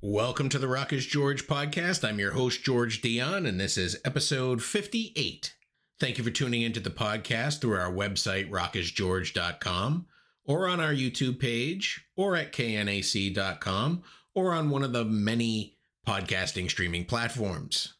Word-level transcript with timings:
Welcome 0.00 0.48
to 0.50 0.60
the 0.60 0.68
Rock 0.68 0.92
is 0.92 1.04
George 1.04 1.48
podcast. 1.48 2.08
I'm 2.08 2.20
your 2.20 2.30
host, 2.30 2.62
George 2.62 3.02
Dionne, 3.02 3.48
and 3.48 3.58
this 3.58 3.76
is 3.76 4.00
episode 4.04 4.62
58. 4.62 5.56
Thank 5.98 6.18
you 6.18 6.22
for 6.22 6.30
tuning 6.30 6.62
into 6.62 6.78
the 6.78 6.88
podcast 6.88 7.60
through 7.60 7.76
our 7.76 7.90
website, 7.90 8.48
rockisgeorge.com, 8.48 10.06
or 10.44 10.68
on 10.68 10.78
our 10.78 10.92
YouTube 10.92 11.40
page, 11.40 12.06
or 12.14 12.36
at 12.36 12.52
knac.com, 12.52 14.04
or 14.36 14.52
on 14.52 14.70
one 14.70 14.84
of 14.84 14.92
the 14.92 15.04
many 15.04 15.78
podcasting 16.06 16.70
streaming 16.70 17.04
platforms. 17.04 17.94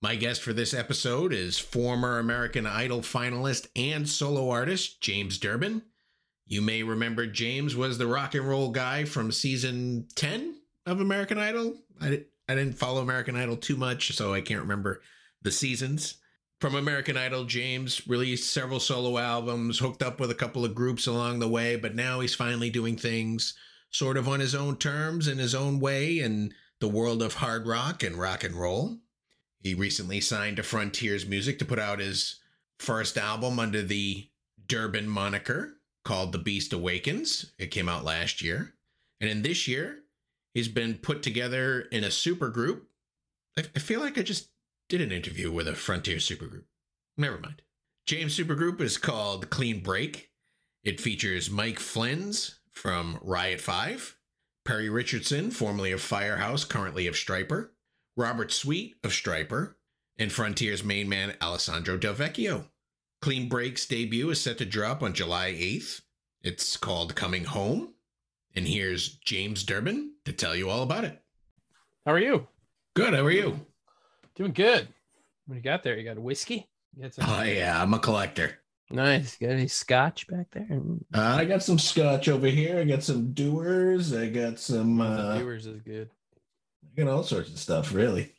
My 0.00 0.14
guest 0.14 0.42
for 0.42 0.52
this 0.52 0.72
episode 0.72 1.32
is 1.32 1.58
former 1.58 2.20
American 2.20 2.68
Idol 2.68 3.00
finalist 3.00 3.66
and 3.74 4.08
solo 4.08 4.48
artist 4.48 5.00
James 5.00 5.38
Durbin. 5.38 5.82
You 6.46 6.62
may 6.62 6.84
remember 6.84 7.26
James 7.26 7.74
was 7.74 7.98
the 7.98 8.06
rock 8.06 8.36
and 8.36 8.48
roll 8.48 8.70
guy 8.70 9.04
from 9.06 9.32
season 9.32 10.06
10 10.14 10.60
of 10.86 11.00
American 11.00 11.38
Idol. 11.38 11.74
I, 12.00 12.24
I 12.48 12.54
didn't 12.54 12.78
follow 12.78 13.02
American 13.02 13.36
Idol 13.36 13.56
too 13.56 13.76
much, 13.76 14.12
so 14.12 14.34
I 14.34 14.40
can't 14.40 14.62
remember 14.62 15.00
the 15.42 15.52
seasons. 15.52 16.16
From 16.60 16.74
American 16.74 17.16
Idol, 17.16 17.44
James 17.44 18.06
released 18.06 18.52
several 18.52 18.78
solo 18.78 19.18
albums, 19.18 19.80
hooked 19.80 20.02
up 20.02 20.20
with 20.20 20.30
a 20.30 20.34
couple 20.36 20.64
of 20.64 20.74
groups 20.74 21.06
along 21.06 21.40
the 21.40 21.48
way, 21.48 21.76
but 21.76 21.94
now 21.94 22.20
he's 22.20 22.34
finally 22.34 22.70
doing 22.70 22.96
things 22.96 23.54
sort 23.90 24.16
of 24.16 24.28
on 24.28 24.40
his 24.40 24.54
own 24.54 24.76
terms 24.76 25.28
in 25.28 25.38
his 25.38 25.54
own 25.54 25.80
way 25.80 26.18
in 26.18 26.54
the 26.80 26.88
world 26.88 27.22
of 27.22 27.34
hard 27.34 27.66
rock 27.66 28.02
and 28.02 28.16
rock 28.16 28.42
and 28.42 28.54
roll. 28.54 28.98
He 29.60 29.74
recently 29.74 30.20
signed 30.20 30.56
to 30.56 30.62
Frontiers 30.62 31.26
Music 31.26 31.58
to 31.58 31.64
put 31.64 31.78
out 31.78 32.00
his 32.00 32.40
first 32.78 33.16
album 33.16 33.58
under 33.58 33.82
the 33.82 34.28
Durbin 34.66 35.08
moniker 35.08 35.74
called 36.04 36.32
The 36.32 36.38
Beast 36.38 36.72
Awakens. 36.72 37.52
It 37.58 37.70
came 37.70 37.88
out 37.88 38.04
last 38.04 38.42
year. 38.42 38.74
And 39.20 39.30
in 39.30 39.42
this 39.42 39.68
year, 39.68 39.98
He's 40.54 40.68
been 40.68 40.94
put 40.94 41.22
together 41.22 41.80
in 41.92 42.04
a 42.04 42.10
super 42.10 42.48
group. 42.48 42.88
I, 43.58 43.64
I 43.74 43.78
feel 43.78 44.00
like 44.00 44.18
I 44.18 44.22
just 44.22 44.50
did 44.88 45.00
an 45.00 45.12
interview 45.12 45.50
with 45.50 45.66
a 45.66 45.74
Frontier 45.74 46.18
supergroup. 46.18 46.64
Never 47.16 47.38
mind. 47.38 47.62
James 48.06 48.36
Supergroup 48.36 48.80
is 48.80 48.98
called 48.98 49.50
Clean 49.50 49.80
Break. 49.80 50.30
It 50.82 51.00
features 51.00 51.50
Mike 51.50 51.78
Flyntz 51.78 52.56
from 52.72 53.18
Riot 53.22 53.60
5, 53.60 54.16
Perry 54.64 54.88
Richardson, 54.88 55.50
formerly 55.50 55.92
of 55.92 56.00
Firehouse, 56.00 56.64
currently 56.64 57.06
of 57.06 57.14
Stryper, 57.14 57.70
Robert 58.16 58.52
Sweet 58.52 58.96
of 59.04 59.12
Stryper, 59.12 59.74
and 60.18 60.32
Frontier's 60.32 60.82
main 60.82 61.08
man 61.08 61.34
Alessandro 61.40 61.96
Del 61.96 62.14
Vecchio. 62.14 62.66
Clean 63.20 63.48
Break's 63.48 63.86
debut 63.86 64.30
is 64.30 64.40
set 64.40 64.58
to 64.58 64.64
drop 64.64 65.02
on 65.02 65.14
July 65.14 65.52
8th. 65.52 66.00
It's 66.42 66.76
called 66.76 67.14
Coming 67.14 67.44
Home. 67.44 67.94
And 68.54 68.66
here's 68.66 69.16
James 69.18 69.64
Durbin 69.64 70.12
to 70.24 70.32
tell 70.32 70.54
you 70.54 70.68
all 70.68 70.82
about 70.82 71.04
it. 71.04 71.20
How 72.04 72.12
are 72.12 72.18
you? 72.18 72.46
Good. 72.94 73.14
How 73.14 73.20
are 73.24 73.30
you? 73.30 73.58
Doing 74.34 74.52
good. 74.52 74.88
What 75.46 75.56
you 75.56 75.62
got 75.62 75.82
there? 75.82 75.96
You 75.96 76.04
got 76.04 76.18
a 76.18 76.20
whiskey? 76.20 76.68
You 76.94 77.04
got 77.04 77.14
some- 77.14 77.28
oh 77.28 77.42
yeah, 77.42 77.80
I'm 77.80 77.94
a 77.94 77.98
collector. 77.98 78.58
Nice. 78.90 79.38
Got 79.38 79.50
any 79.50 79.68
scotch 79.68 80.26
back 80.28 80.48
there? 80.52 80.66
Uh, 81.14 81.20
I 81.20 81.46
got 81.46 81.62
some 81.62 81.78
scotch 81.78 82.28
over 82.28 82.46
here. 82.46 82.78
I 82.78 82.84
got 82.84 83.02
some 83.02 83.32
Dewar's. 83.32 84.12
I 84.14 84.28
got 84.28 84.58
some. 84.58 85.00
Uh, 85.00 85.38
Dewar's 85.38 85.66
is 85.66 85.80
good. 85.80 86.10
I 86.84 87.02
got 87.02 87.10
all 87.10 87.22
sorts 87.22 87.50
of 87.50 87.58
stuff. 87.58 87.94
Really. 87.94 88.34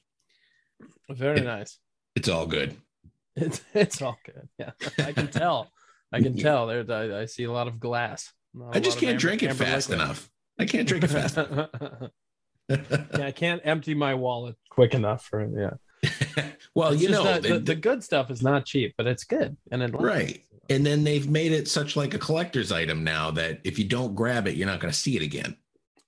Very 1.09 1.39
it, 1.39 1.45
nice. 1.45 1.79
It's 2.15 2.29
all 2.29 2.45
good. 2.45 2.77
It's 3.35 3.61
it's 3.73 3.99
all 3.99 4.19
good. 4.23 4.47
Yeah, 4.59 4.73
I 4.99 5.11
can 5.11 5.27
tell. 5.27 5.71
I 6.11 6.21
can 6.21 6.37
tell. 6.37 6.67
There, 6.67 6.85
I, 6.87 7.21
I 7.21 7.25
see 7.25 7.45
a 7.45 7.51
lot 7.51 7.67
of 7.67 7.79
glass. 7.79 8.31
I 8.71 8.79
just 8.79 8.97
can't 8.99 9.11
amber, 9.11 9.19
drink 9.19 9.43
it 9.43 9.53
fast 9.53 9.89
liquid. 9.89 10.05
enough. 10.05 10.29
I 10.59 10.65
can't 10.65 10.87
drink 10.87 11.03
it 11.03 11.07
fast. 11.07 11.37
yeah, 12.69 13.25
I 13.25 13.31
can't 13.31 13.61
empty 13.63 13.93
my 13.93 14.13
wallet 14.13 14.55
quick 14.69 14.93
enough 14.93 15.25
for 15.25 15.45
yeah. 15.45 16.43
well, 16.75 16.93
it's 16.93 17.01
you 17.01 17.09
know, 17.09 17.39
the, 17.39 17.49
the, 17.49 17.59
the, 17.59 17.75
good 17.75 18.03
stuff 18.03 18.29
is 18.29 18.41
not 18.41 18.65
cheap, 18.65 18.93
but 18.97 19.07
it's 19.07 19.23
good 19.23 19.55
and 19.71 19.81
it 19.81 19.93
right. 19.93 20.43
And 20.69 20.85
then 20.85 21.03
they've 21.03 21.29
made 21.29 21.51
it 21.51 21.67
such 21.67 21.95
like 21.95 22.13
a 22.13 22.19
collector's 22.19 22.71
item 22.71 23.03
now 23.03 23.31
that 23.31 23.59
if 23.63 23.77
you 23.77 23.85
don't 23.85 24.15
grab 24.15 24.47
it, 24.47 24.55
you're 24.55 24.67
not 24.67 24.79
going 24.79 24.91
to 24.91 24.97
see 24.97 25.15
it 25.15 25.21
again. 25.21 25.57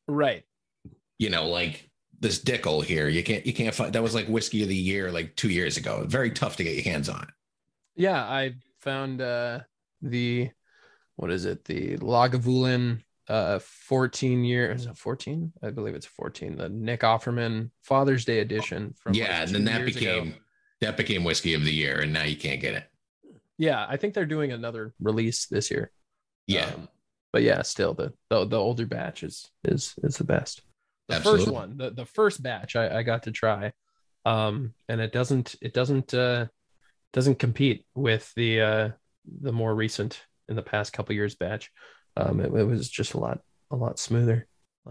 Right. 0.07 0.43
You 1.17 1.29
know, 1.29 1.47
like 1.47 1.89
this 2.19 2.41
Dickel 2.41 2.83
here, 2.83 3.07
you 3.09 3.23
can't 3.23 3.45
you 3.45 3.53
can't 3.53 3.75
find 3.75 3.93
that 3.93 4.03
was 4.03 4.15
like 4.15 4.27
whiskey 4.27 4.63
of 4.63 4.69
the 4.69 4.75
year 4.75 5.11
like 5.11 5.35
two 5.35 5.49
years 5.49 5.77
ago. 5.77 6.05
Very 6.07 6.31
tough 6.31 6.55
to 6.57 6.63
get 6.63 6.75
your 6.75 6.83
hands 6.83 7.09
on. 7.09 7.27
Yeah, 7.95 8.21
I 8.21 8.55
found 8.79 9.21
uh 9.21 9.61
the 10.01 10.49
what 11.15 11.31
is 11.31 11.45
it? 11.45 11.65
The 11.65 11.97
Lagavulin 11.97 13.01
uh 13.27 13.59
14 13.59 14.43
years 14.43 14.81
is 14.81 14.87
it 14.87 14.97
14 14.97 15.51
i 15.63 15.71
believe 15.71 15.95
it's 15.95 16.05
14 16.05 16.57
the 16.57 16.69
nick 16.69 17.01
offerman 17.01 17.71
father's 17.81 18.23
day 18.23 18.39
edition 18.39 18.93
from 18.99 19.13
yeah 19.15 19.39
like 19.39 19.47
and 19.47 19.55
then 19.55 19.65
that 19.65 19.85
became 19.85 20.27
ago. 20.27 20.37
that 20.81 20.97
became 20.97 21.23
whiskey 21.23 21.55
of 21.55 21.63
the 21.63 21.73
year 21.73 22.01
and 22.01 22.13
now 22.13 22.23
you 22.23 22.35
can't 22.35 22.61
get 22.61 22.75
it 22.75 22.83
yeah 23.57 23.85
i 23.89 23.97
think 23.97 24.13
they're 24.13 24.25
doing 24.25 24.51
another 24.51 24.93
release 24.99 25.47
this 25.47 25.71
year 25.71 25.91
yeah 26.45 26.65
um, 26.75 26.87
but 27.33 27.41
yeah 27.41 27.63
still 27.63 27.95
the, 27.95 28.13
the 28.29 28.45
the 28.45 28.59
older 28.59 28.85
batch 28.85 29.23
is 29.23 29.49
is 29.63 29.95
is 30.03 30.17
the 30.17 30.23
best 30.23 30.61
the 31.07 31.15
Absolutely. 31.15 31.45
first 31.45 31.53
one 31.53 31.77
the, 31.77 31.89
the 31.91 32.05
first 32.05 32.43
batch 32.43 32.75
I, 32.75 32.99
I 32.99 33.03
got 33.03 33.23
to 33.23 33.31
try 33.31 33.73
um 34.25 34.73
and 34.87 35.01
it 35.01 35.11
doesn't 35.11 35.55
it 35.61 35.73
doesn't 35.73 36.13
uh 36.13 36.45
doesn't 37.11 37.39
compete 37.39 37.85
with 37.95 38.31
the 38.35 38.61
uh 38.61 38.89
the 39.41 39.51
more 39.51 39.73
recent 39.73 40.21
in 40.49 40.55
the 40.55 40.61
past 40.61 40.93
couple 40.93 41.15
years 41.15 41.35
batch. 41.35 41.71
Um, 42.17 42.39
it, 42.39 42.53
it, 42.53 42.63
was 42.63 42.89
just 42.89 43.13
a 43.13 43.19
lot 43.19 43.39
a 43.71 43.75
lot 43.75 43.99
smoother. 43.99 44.47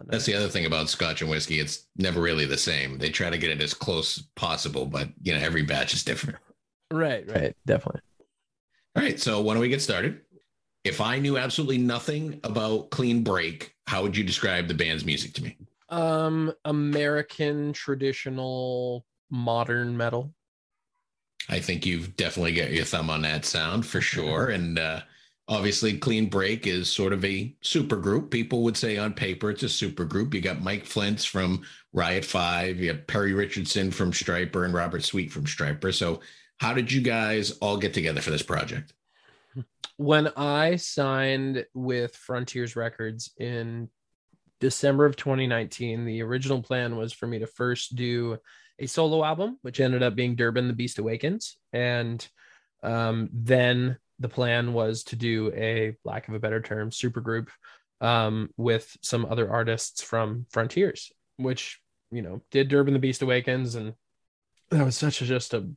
That's 0.07 0.27
the 0.27 0.35
other 0.35 0.49
thing 0.49 0.67
about 0.67 0.89
Scotch 0.89 1.23
and 1.23 1.31
whiskey; 1.31 1.61
it's 1.61 1.87
never 1.97 2.21
really 2.21 2.47
the 2.47 2.59
same. 2.59 2.99
They 2.99 3.11
try 3.11 3.31
to 3.31 3.39
get 3.39 3.51
it 3.51 3.63
as 3.63 3.73
close 3.73 4.19
possible, 4.35 4.87
but 4.87 5.09
you 5.23 5.33
know 5.33 5.41
every 5.41 5.63
batch 5.63 5.95
is 5.95 6.05
different. 6.05 6.39
Right, 6.91 7.29
right, 7.31 7.57
definitely. 7.65 8.01
All 8.97 9.03
right, 9.03 9.19
so 9.19 9.41
why 9.41 9.55
don't 9.55 9.61
we 9.61 9.69
get 9.69 9.83
started? 9.83 10.21
If 10.85 11.01
I 11.01 11.19
knew 11.19 11.39
absolutely 11.39 11.79
nothing 11.79 12.41
about 12.45 12.91
Clean 12.91 13.23
Break, 13.23 13.75
how 13.87 14.03
would 14.03 14.17
you 14.17 14.25
describe 14.25 14.69
the 14.69 14.75
band's 14.75 15.05
music 15.05 15.33
to 15.35 15.43
me? 15.43 15.57
Um, 15.89 16.53
American 16.65 17.73
traditional 17.73 19.07
modern 19.31 19.97
metal. 19.97 20.35
I 21.49 21.61
think 21.61 21.85
you've 21.87 22.17
definitely 22.17 22.55
got 22.55 22.71
your 22.71 22.85
thumb 22.85 23.11
on 23.11 23.23
that 23.23 23.45
sound 23.45 23.87
for 23.87 24.01
sure, 24.03 24.49
and 24.49 24.79
uh, 24.79 25.01
Obviously, 25.47 25.99
Clean 25.99 26.27
Break 26.27 26.67
is 26.67 26.91
sort 26.91 27.13
of 27.13 27.23
a 27.23 27.55
super 27.61 27.97
group. 27.97 28.31
People 28.31 28.63
would 28.63 28.79
say 28.79 28.97
on 28.97 29.13
paper 29.13 29.51
it's 29.51 29.63
a 29.63 29.69
super 29.69 30.07
group. 30.07 30.33
You 30.33 30.41
got 30.41 30.63
Mike 30.63 30.85
Flyntz 30.85 31.27
from 31.27 31.63
Riot 31.93 32.25
Five, 32.25 32.79
you 32.79 32.89
have 32.89 33.07
Perry 33.07 33.35
Richardson 33.35 33.91
from 33.91 34.11
Stryper, 34.11 34.65
and 34.65 34.73
Robert 34.73 35.05
Sweet 35.05 35.31
from 35.31 35.45
Stryper. 35.45 35.93
So, 35.93 36.21
how 36.59 36.73
did 36.73 36.91
you 36.91 37.03
guys 37.03 37.51
all 37.59 37.77
get 37.77 37.93
together 37.93 38.23
for 38.23 38.31
this 38.31 38.43
project? 38.43 38.95
When 39.97 40.29
I 40.37 40.77
signed 40.77 41.67
with 41.75 42.17
Frontiers 42.17 42.75
Records 42.75 43.31
in 43.37 43.91
December 44.61 45.05
of 45.05 45.17
2019, 45.17 46.07
the 46.07 46.23
original 46.23 46.63
plan 46.63 46.97
was 46.97 47.13
for 47.13 47.27
me 47.27 47.39
to 47.41 47.47
first 47.47 47.95
do 47.95 48.39
a 48.79 48.87
solo 48.87 49.23
album, 49.23 49.59
which 49.61 49.79
ended 49.79 50.03
up 50.03 50.15
being 50.15 50.37
Durbin 50.37 50.69
the 50.69 50.75
Beast 50.75 50.99
Awakens, 50.99 51.59
and 51.73 52.27
um, 52.83 53.29
then 53.33 53.99
the 54.25 54.29
plan 54.31 54.73
was 54.73 55.05
to 55.05 55.17
do 55.17 55.53
a 55.55 55.95
lack 56.03 56.29
of 56.29 56.35
a 56.35 56.39
better 56.39 56.63
term 56.63 56.91
super 56.91 57.21
group 57.21 57.51
um, 58.01 58.49
with 58.57 58.97
some 59.03 59.27
other 59.27 59.51
artists 59.51 60.03
from 60.03 60.47
frontiers 60.49 61.13
which 61.37 61.79
you 62.11 62.23
know 62.23 62.41
did 62.51 62.69
durbin 62.69 62.95
the 62.95 62.99
beast 62.99 63.21
awakens 63.21 63.75
and 63.75 63.93
that 64.71 64.83
was 64.83 64.97
such 64.97 65.21
a 65.21 65.27
just 65.27 65.53
a 65.53 65.69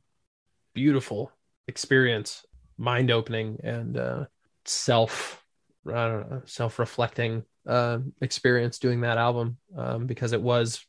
beautiful 0.72 1.30
experience 1.66 2.46
mind 2.78 3.10
opening 3.10 3.58
and 3.62 3.98
uh, 3.98 4.24
self 4.64 5.44
i 5.86 5.90
don't 6.08 6.30
know 6.30 6.42
self-reflecting 6.46 7.44
uh, 7.66 7.98
experience 8.22 8.78
doing 8.78 9.02
that 9.02 9.18
album 9.18 9.58
um, 9.76 10.06
because 10.06 10.32
it 10.32 10.40
was 10.40 10.86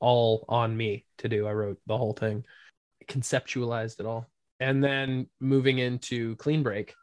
all 0.00 0.44
on 0.48 0.76
me 0.76 1.04
to 1.18 1.28
do. 1.28 1.46
I 1.46 1.52
wrote 1.52 1.78
the 1.86 1.96
whole 1.96 2.12
thing 2.12 2.44
conceptualized 3.08 4.00
it 4.00 4.06
all 4.06 4.26
and 4.60 4.82
then 4.82 5.26
moving 5.40 5.78
into 5.78 6.36
clean 6.36 6.62
break 6.62 6.94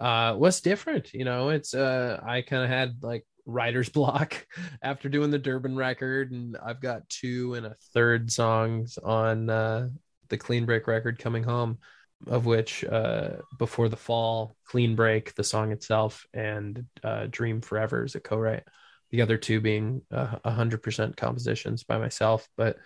uh 0.00 0.34
was 0.36 0.60
different? 0.60 1.14
You 1.14 1.24
know 1.24 1.50
it's 1.50 1.74
uh 1.74 2.20
i 2.24 2.42
kind 2.42 2.64
of 2.64 2.68
had 2.68 3.02
like 3.02 3.24
writer's 3.46 3.88
block 4.00 4.46
after 4.82 5.08
doing 5.08 5.30
the 5.30 5.38
durbin 5.38 5.76
record 5.76 6.32
and 6.32 6.56
i've 6.64 6.80
got 6.80 7.08
two 7.08 7.54
and 7.54 7.66
a 7.66 7.76
third 7.92 8.30
songs 8.32 8.98
on 8.98 9.50
uh 9.50 9.88
the 10.28 10.38
clean 10.38 10.64
break 10.64 10.86
record 10.86 11.18
coming 11.18 11.42
home 11.42 11.78
of 12.26 12.46
which 12.46 12.84
uh 12.84 13.30
before 13.58 13.88
the 13.88 13.96
fall 13.96 14.56
clean 14.64 14.96
break 14.96 15.34
the 15.34 15.44
song 15.44 15.72
itself 15.72 16.26
and 16.32 16.86
uh 17.02 17.26
dream 17.30 17.60
forever 17.60 18.04
is 18.04 18.14
a 18.14 18.20
co-write. 18.20 18.64
The 19.10 19.22
other 19.22 19.36
two 19.36 19.60
being 19.60 20.02
a 20.10 20.50
hundred 20.50 20.82
percent 20.82 21.16
compositions 21.16 21.84
by 21.84 21.98
myself 21.98 22.48
but 22.56 22.78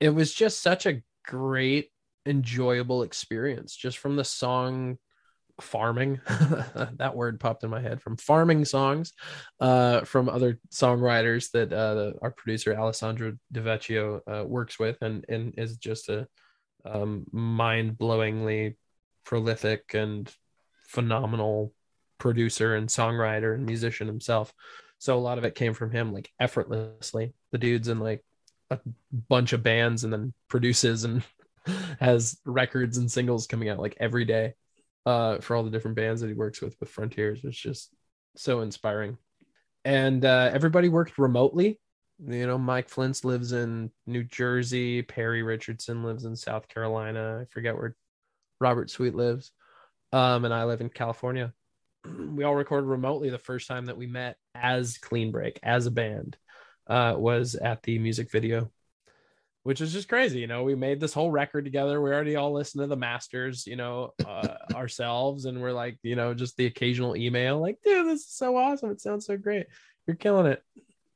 it 0.00 0.10
was 0.10 0.32
just 0.34 0.62
such 0.62 0.86
a 0.86 1.02
great 1.24 1.90
enjoyable 2.28 3.02
experience 3.02 3.74
just 3.74 3.98
from 3.98 4.16
the 4.16 4.24
song 4.24 4.98
farming. 5.60 6.20
That 6.98 7.16
word 7.16 7.40
popped 7.40 7.64
in 7.64 7.70
my 7.70 7.80
head 7.80 8.00
from 8.00 8.16
farming 8.16 8.64
songs 8.64 9.12
uh, 9.60 10.02
from 10.02 10.28
other 10.28 10.58
songwriters 10.70 11.50
that 11.52 11.72
uh, 11.72 12.12
our 12.22 12.30
producer 12.30 12.74
alessandro 12.74 13.36
del 13.52 13.64
vecchio 13.64 14.20
uh, 14.26 14.44
works 14.44 14.78
with 14.78 14.98
and, 15.02 15.24
and 15.28 15.54
is 15.56 15.76
just 15.76 16.08
a 16.08 16.26
um, 16.84 17.26
mind-blowingly 17.32 18.76
prolific 19.24 19.94
and 19.94 20.32
phenomenal 20.86 21.72
producer 22.18 22.74
and 22.74 22.88
songwriter 22.88 23.54
and 23.54 23.66
musician 23.66 24.06
himself. 24.06 24.52
So 24.98 25.16
a 25.16 25.20
lot 25.20 25.38
of 25.38 25.44
it 25.44 25.54
came 25.54 25.74
from 25.74 25.90
him 25.90 26.12
like 26.12 26.30
effortlessly. 26.40 27.34
The 27.52 27.58
dude's 27.58 27.88
in 27.88 28.00
like 28.00 28.24
a 28.70 28.78
bunch 29.28 29.52
of 29.52 29.62
bands 29.62 30.04
and 30.04 30.12
then 30.12 30.32
produces 30.48 31.04
and 31.04 31.22
has 32.00 32.38
records 32.44 32.98
and 32.98 33.10
singles 33.10 33.46
coming 33.46 33.68
out 33.68 33.78
like 33.78 33.96
every 34.00 34.24
day 34.24 34.54
uh, 35.06 35.38
for 35.38 35.56
all 35.56 35.62
the 35.62 35.70
different 35.70 35.96
bands 35.96 36.20
that 36.20 36.28
he 36.28 36.34
works 36.34 36.60
with 36.60 36.76
with 36.80 36.90
Frontiers. 36.90 37.40
It's 37.44 37.56
just 37.56 37.94
so 38.36 38.60
inspiring. 38.60 39.18
And 39.84 40.24
uh, 40.24 40.50
everybody 40.52 40.88
worked 40.88 41.18
remotely. 41.18 41.80
You 42.26 42.46
know, 42.46 42.58
Mike 42.58 42.90
Flyntz 42.90 43.24
lives 43.24 43.52
in 43.52 43.90
New 44.06 44.24
Jersey. 44.24 45.02
Perry 45.02 45.42
Richardson 45.42 46.02
lives 46.02 46.24
in 46.24 46.34
South 46.34 46.68
Carolina. 46.68 47.40
I 47.42 47.44
forget 47.46 47.76
where 47.76 47.96
Robert 48.60 48.90
Sweet 48.90 49.14
lives. 49.14 49.52
Um, 50.12 50.44
and 50.44 50.52
I 50.52 50.64
live 50.64 50.80
in 50.80 50.88
California. 50.88 51.52
We 52.04 52.44
all 52.44 52.54
recorded 52.54 52.86
remotely 52.86 53.28
the 53.28 53.38
first 53.38 53.66
time 53.66 53.86
that 53.86 53.96
we 53.96 54.06
met 54.06 54.36
as 54.54 54.98
Clean 54.98 55.30
Break, 55.30 55.58
as 55.62 55.86
a 55.86 55.90
band, 55.90 56.36
uh, 56.86 57.14
was 57.18 57.54
at 57.54 57.82
the 57.82 57.98
music 57.98 58.30
video 58.30 58.70
which 59.62 59.80
is 59.80 59.92
just 59.92 60.08
crazy. 60.08 60.40
You 60.40 60.46
know, 60.46 60.62
we 60.62 60.74
made 60.74 61.00
this 61.00 61.12
whole 61.12 61.30
record 61.30 61.64
together. 61.64 62.00
We 62.00 62.10
already 62.10 62.36
all 62.36 62.52
listened 62.52 62.82
to 62.82 62.86
the 62.86 62.96
masters, 62.96 63.66
you 63.66 63.76
know, 63.76 64.14
uh, 64.26 64.54
ourselves, 64.74 65.44
and 65.44 65.60
we're 65.60 65.72
like, 65.72 65.98
you 66.02 66.16
know, 66.16 66.34
just 66.34 66.56
the 66.56 66.66
occasional 66.66 67.16
email, 67.16 67.60
like, 67.60 67.78
dude, 67.84 68.06
this 68.06 68.20
is 68.20 68.30
so 68.30 68.56
awesome. 68.56 68.90
It 68.90 69.00
sounds 69.00 69.26
so 69.26 69.36
great. 69.36 69.66
You're 70.06 70.16
killing 70.16 70.46
it. 70.46 70.62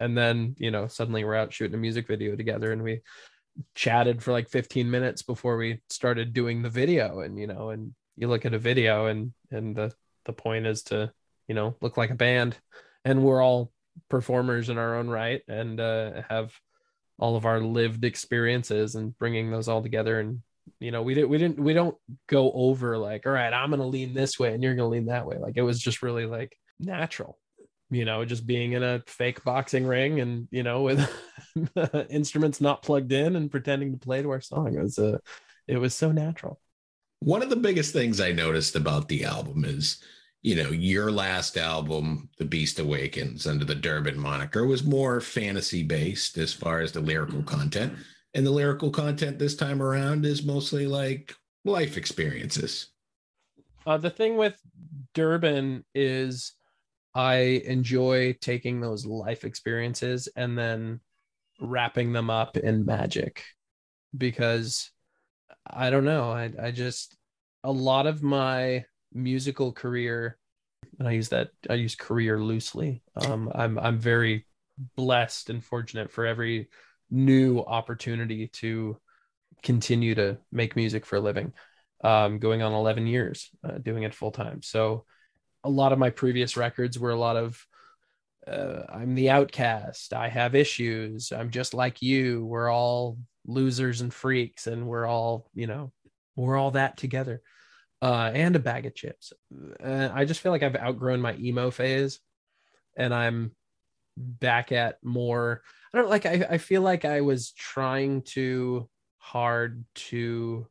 And 0.01 0.19
then, 0.19 0.57
you 0.59 0.71
know, 0.71 0.87
suddenly 0.89 1.25
we're 1.25 1.37
out 1.37 1.53
shooting 1.53 1.75
a 1.75 1.79
music 1.79 2.07
video 2.07 2.35
together, 2.37 2.73
and 2.73 2.83
we 2.83 3.03
chatted 3.75 4.23
for 4.23 4.33
like 4.33 4.49
15 4.49 4.91
minutes 4.91 5.23
before 5.23 5.57
we 5.57 5.81
started 5.91 6.33
doing 6.33 6.63
the 6.63 6.71
video. 6.71 7.21
And 7.21 7.39
you 7.39 7.47
know, 7.47 7.71
and 7.71 7.95
you 8.17 8.29
look 8.29 8.45
at 8.45 8.55
a 8.55 8.59
video, 8.59 9.07
and 9.07 9.33
and 9.51 9.77
the 9.77 9.95
the 10.25 10.33
point 10.33 10.67
is 10.67 10.83
to, 10.85 11.13
you 11.49 11.55
know, 11.55 11.77
look 11.81 11.97
like 11.97 12.11
a 12.11 12.15
band, 12.15 12.57
and 13.05 13.23
we're 13.23 13.43
all 13.43 13.73
performers 14.09 14.69
in 14.69 14.79
our 14.79 14.97
own 14.97 15.09
right, 15.09 15.43
and 15.49 15.81
uh, 15.81 16.23
have 16.29 16.53
all 17.19 17.37
of 17.37 17.47
our 17.47 17.61
lived 17.61 18.05
experiences 18.05 18.95
and 18.95 19.17
bringing 19.19 19.51
those 19.51 19.69
all 19.69 19.83
together. 19.83 20.21
And 20.21 20.43
you 20.79 20.91
know 20.91 21.03
we 21.03 21.15
didn't 21.15 21.29
we 21.29 21.39
didn't 21.39 21.59
we 21.59 21.75
don't 21.75 21.97
go 22.29 22.53
over 22.53 22.97
like 22.97 23.27
all 23.27 23.33
right 23.33 23.53
i'm 23.53 23.71
gonna 23.71 23.85
lean 23.85 24.15
this 24.15 24.39
way 24.39 24.55
and 24.55 24.63
you're 24.63 24.75
gonna 24.75 24.89
lean 24.89 25.07
that 25.07 25.27
way. 25.27 25.39
Like 25.39 25.57
it 25.57 25.63
was 25.63 25.81
just 25.81 26.03
really 26.03 26.27
like 26.27 26.57
natural 26.81 27.39
you 27.93 28.05
know 28.05 28.25
just 28.25 28.47
being 28.47 28.73
in 28.73 28.83
a 28.83 29.03
fake 29.07 29.45
boxing 29.45 29.87
ring 29.87 30.21
and 30.21 30.49
you 30.51 30.63
know 30.63 30.83
with 30.83 31.09
instruments 32.11 32.61
not 32.61 32.83
plugged 32.83 33.13
in 33.13 33.37
and 33.37 33.51
pretending 33.51 33.93
to 33.93 33.99
play 33.99 34.23
to 34.23 34.31
our 34.31 34.41
song. 34.41 34.75
It 34.75 34.83
was 34.83 34.99
a 34.99 35.21
it 35.69 35.77
was 35.77 35.95
so 35.95 36.11
natural. 36.11 36.59
One 37.21 37.43
of 37.43 37.51
the 37.51 37.57
biggest 37.57 37.93
things 37.93 38.21
i 38.21 38.33
noticed 38.33 38.75
about 38.75 39.09
the 39.09 39.25
album 39.25 39.65
is 39.65 40.03
you 40.43 40.57
know, 40.57 40.71
your 40.71 41.13
last 41.13 41.57
album, 41.57 42.29
The 42.37 42.45
Beast 42.45 42.81
Awakens, 42.81 43.47
under 43.47 43.65
the 43.65 43.77
Durbin 43.77 44.19
moniker, 44.19 44.67
was 44.67 44.83
more 44.83 45.21
fantasy 45.21 45.85
based 45.85 46.37
as 46.37 46.53
far 46.53 46.81
as 46.81 46.91
the 46.91 47.01
lyrical 47.01 47.45
content. 47.45 47.95
And 48.35 48.45
the 48.45 48.51
lyrical 48.51 48.91
content 48.91 49.39
this 49.39 49.55
time 49.55 49.81
around 49.81 50.27
is 50.27 50.43
mostly 50.45 50.87
like 50.87 51.35
life 51.65 51.97
experiences. 51.97 52.89
Uh, 53.87 53.99
the 53.99 54.11
thing 54.11 54.37
with 54.37 54.61
Durbin 55.15 55.85
is 55.95 56.55
I 57.15 57.63
enjoy 57.65 58.37
taking 58.41 58.81
those 58.81 59.07
life 59.07 59.45
experiences 59.45 60.29
and 60.35 60.59
then 60.59 61.01
wrapping 61.61 62.13
them 62.13 62.31
up 62.31 62.57
in 62.57 62.85
magic 62.85 63.45
because 64.17 64.91
I 65.65 65.91
don't 65.91 66.05
know. 66.05 66.33
I, 66.33 66.51
I 66.61 66.71
just, 66.73 67.17
a 67.63 67.71
lot 67.71 68.07
of 68.07 68.25
my 68.25 68.85
musical 69.15 69.73
career 69.73 70.39
and 70.99 71.09
i 71.09 71.13
use 71.13 71.29
that 71.29 71.51
i 71.71 71.75
use 71.75 71.95
career 71.95 72.41
loosely. 72.41 73.03
Um, 73.17 73.51
i'm 73.55 73.79
i'm 73.79 73.99
very 73.99 74.47
blessed 74.97 75.51
and 75.51 75.65
fortunate 75.65 76.11
for 76.11 76.27
every 76.27 76.69
new 77.11 77.61
opportunity 77.61 78.49
to 78.49 78.97
continue 79.63 80.15
to 80.15 80.39
make 80.51 80.77
music 80.77 81.07
for 81.07 81.17
a 81.17 81.21
living. 81.21 81.53
Um, 82.03 82.39
going 82.39 82.63
on 82.63 82.73
11 82.73 83.07
years 83.07 83.51
uh, 83.63 83.79
doing 83.79 84.03
it 84.03 84.13
full 84.13 84.33
time 84.33 84.61
so 84.61 85.05
a 85.63 85.71
lot 85.71 85.93
of 85.93 86.01
my 86.01 86.11
previous 86.11 86.57
records 86.57 86.99
were 86.99 87.11
a 87.11 87.19
lot 87.19 87.37
of 87.37 87.65
uh, 88.45 88.83
i'm 88.93 89.15
the 89.15 89.31
outcast 89.31 90.13
i 90.13 90.29
have 90.29 90.57
issues 90.57 91.31
i'm 91.31 91.51
just 91.51 91.75
like 91.75 92.03
you 92.03 92.45
we're 92.45 92.73
all 92.73 93.19
losers 93.47 94.01
and 94.01 94.13
freaks 94.13 94.67
and 94.67 94.85
we're 94.85 95.07
all 95.07 95.49
you 95.55 95.69
know 95.69 95.93
we're 96.35 96.57
all 96.57 96.73
that 96.73 96.97
together 96.97 97.41
uh, 98.03 98.33
and 98.35 98.57
a 98.57 98.59
bag 98.59 98.87
of 98.87 98.95
chips. 98.95 99.33
I 99.83 100.25
just 100.25 100.41
feel 100.41 100.53
like 100.53 100.65
I've 100.65 100.77
outgrown 100.77 101.21
my 101.23 101.37
emo 101.37 101.71
phase, 101.71 102.21
and 102.97 103.15
I'm 103.15 103.53
back 104.17 104.73
at 104.73 104.97
more. 105.03 105.63
I 105.95 105.99
don't 105.99 106.11
like. 106.11 106.27
I, 106.27 106.47
I 106.51 106.59
feel 106.59 106.83
like 106.83 107.05
I 107.05 107.21
was 107.23 107.53
trying 107.53 108.23
too 108.23 108.89
hard 109.19 109.85
to 109.95 110.67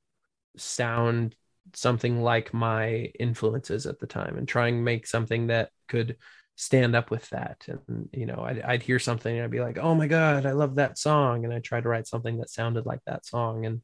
sound 0.57 1.35
something 1.73 2.21
like 2.21 2.53
my 2.53 3.11
influences 3.19 3.85
at 3.85 3.99
the 3.99 4.07
time, 4.07 4.37
and 4.37 4.47
trying 4.47 4.75
to 4.77 4.81
make 4.83 5.07
something 5.07 5.47
that 5.47 5.69
could 5.87 6.17
stand 6.57 6.95
up 6.95 7.11
with 7.11 7.29
that. 7.29 7.65
And 7.67 8.09
you 8.13 8.25
know, 8.25 8.43
I'd, 8.45 8.61
I'd 8.61 8.83
hear 8.83 8.99
something 8.99 9.33
and 9.33 9.45
I'd 9.45 9.51
be 9.51 9.61
like, 9.61 9.77
"Oh 9.77 9.95
my 9.95 10.07
god, 10.07 10.45
I 10.45 10.51
love 10.51 10.75
that 10.75 10.97
song," 10.97 11.45
and 11.45 11.53
I 11.53 11.59
tried 11.59 11.83
to 11.83 11.89
write 11.89 12.07
something 12.07 12.39
that 12.39 12.49
sounded 12.49 12.85
like 12.85 13.01
that 13.05 13.25
song, 13.25 13.65
and 13.65 13.81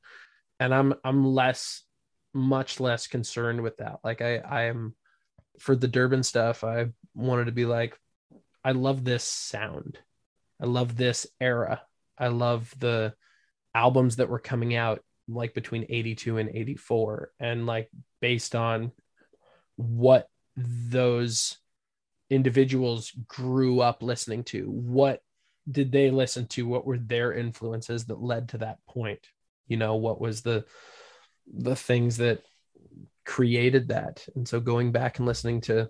and 0.59 0.73
I'm 0.75 0.93
I'm 1.05 1.25
less 1.25 1.83
much 2.33 2.79
less 2.79 3.07
concerned 3.07 3.61
with 3.61 3.77
that. 3.77 3.99
Like 4.03 4.21
I 4.21 4.37
I 4.37 4.63
am 4.63 4.95
for 5.59 5.75
the 5.75 5.87
Durbin 5.87 6.23
stuff, 6.23 6.63
I 6.63 6.87
wanted 7.15 7.45
to 7.45 7.51
be 7.51 7.65
like, 7.65 7.97
I 8.63 8.71
love 8.71 9.03
this 9.03 9.23
sound. 9.23 9.97
I 10.61 10.65
love 10.65 10.95
this 10.95 11.27
era. 11.39 11.81
I 12.17 12.27
love 12.27 12.73
the 12.77 13.13
albums 13.73 14.17
that 14.17 14.29
were 14.29 14.39
coming 14.39 14.75
out 14.75 15.03
like 15.27 15.53
between 15.53 15.85
82 15.89 16.37
and 16.37 16.49
84 16.49 17.31
and 17.39 17.65
like 17.65 17.89
based 18.21 18.55
on 18.55 18.91
what 19.75 20.27
those 20.55 21.57
individuals 22.29 23.11
grew 23.27 23.81
up 23.81 24.01
listening 24.01 24.43
to 24.45 24.65
what 24.65 25.21
did 25.69 25.91
they 25.91 26.09
listen 26.09 26.47
to 26.47 26.65
what 26.65 26.85
were 26.85 26.97
their 26.97 27.33
influences 27.33 28.05
that 28.05 28.21
led 28.21 28.49
to 28.49 28.57
that 28.59 28.79
point 28.87 29.19
you 29.67 29.77
know 29.77 29.95
what 29.95 30.19
was 30.19 30.41
the 30.41 30.65
the 31.51 31.75
things 31.75 32.17
that 32.17 32.41
created 33.25 33.89
that. 33.89 34.25
And 34.35 34.47
so 34.47 34.59
going 34.59 34.91
back 34.91 35.19
and 35.19 35.27
listening 35.27 35.61
to 35.61 35.89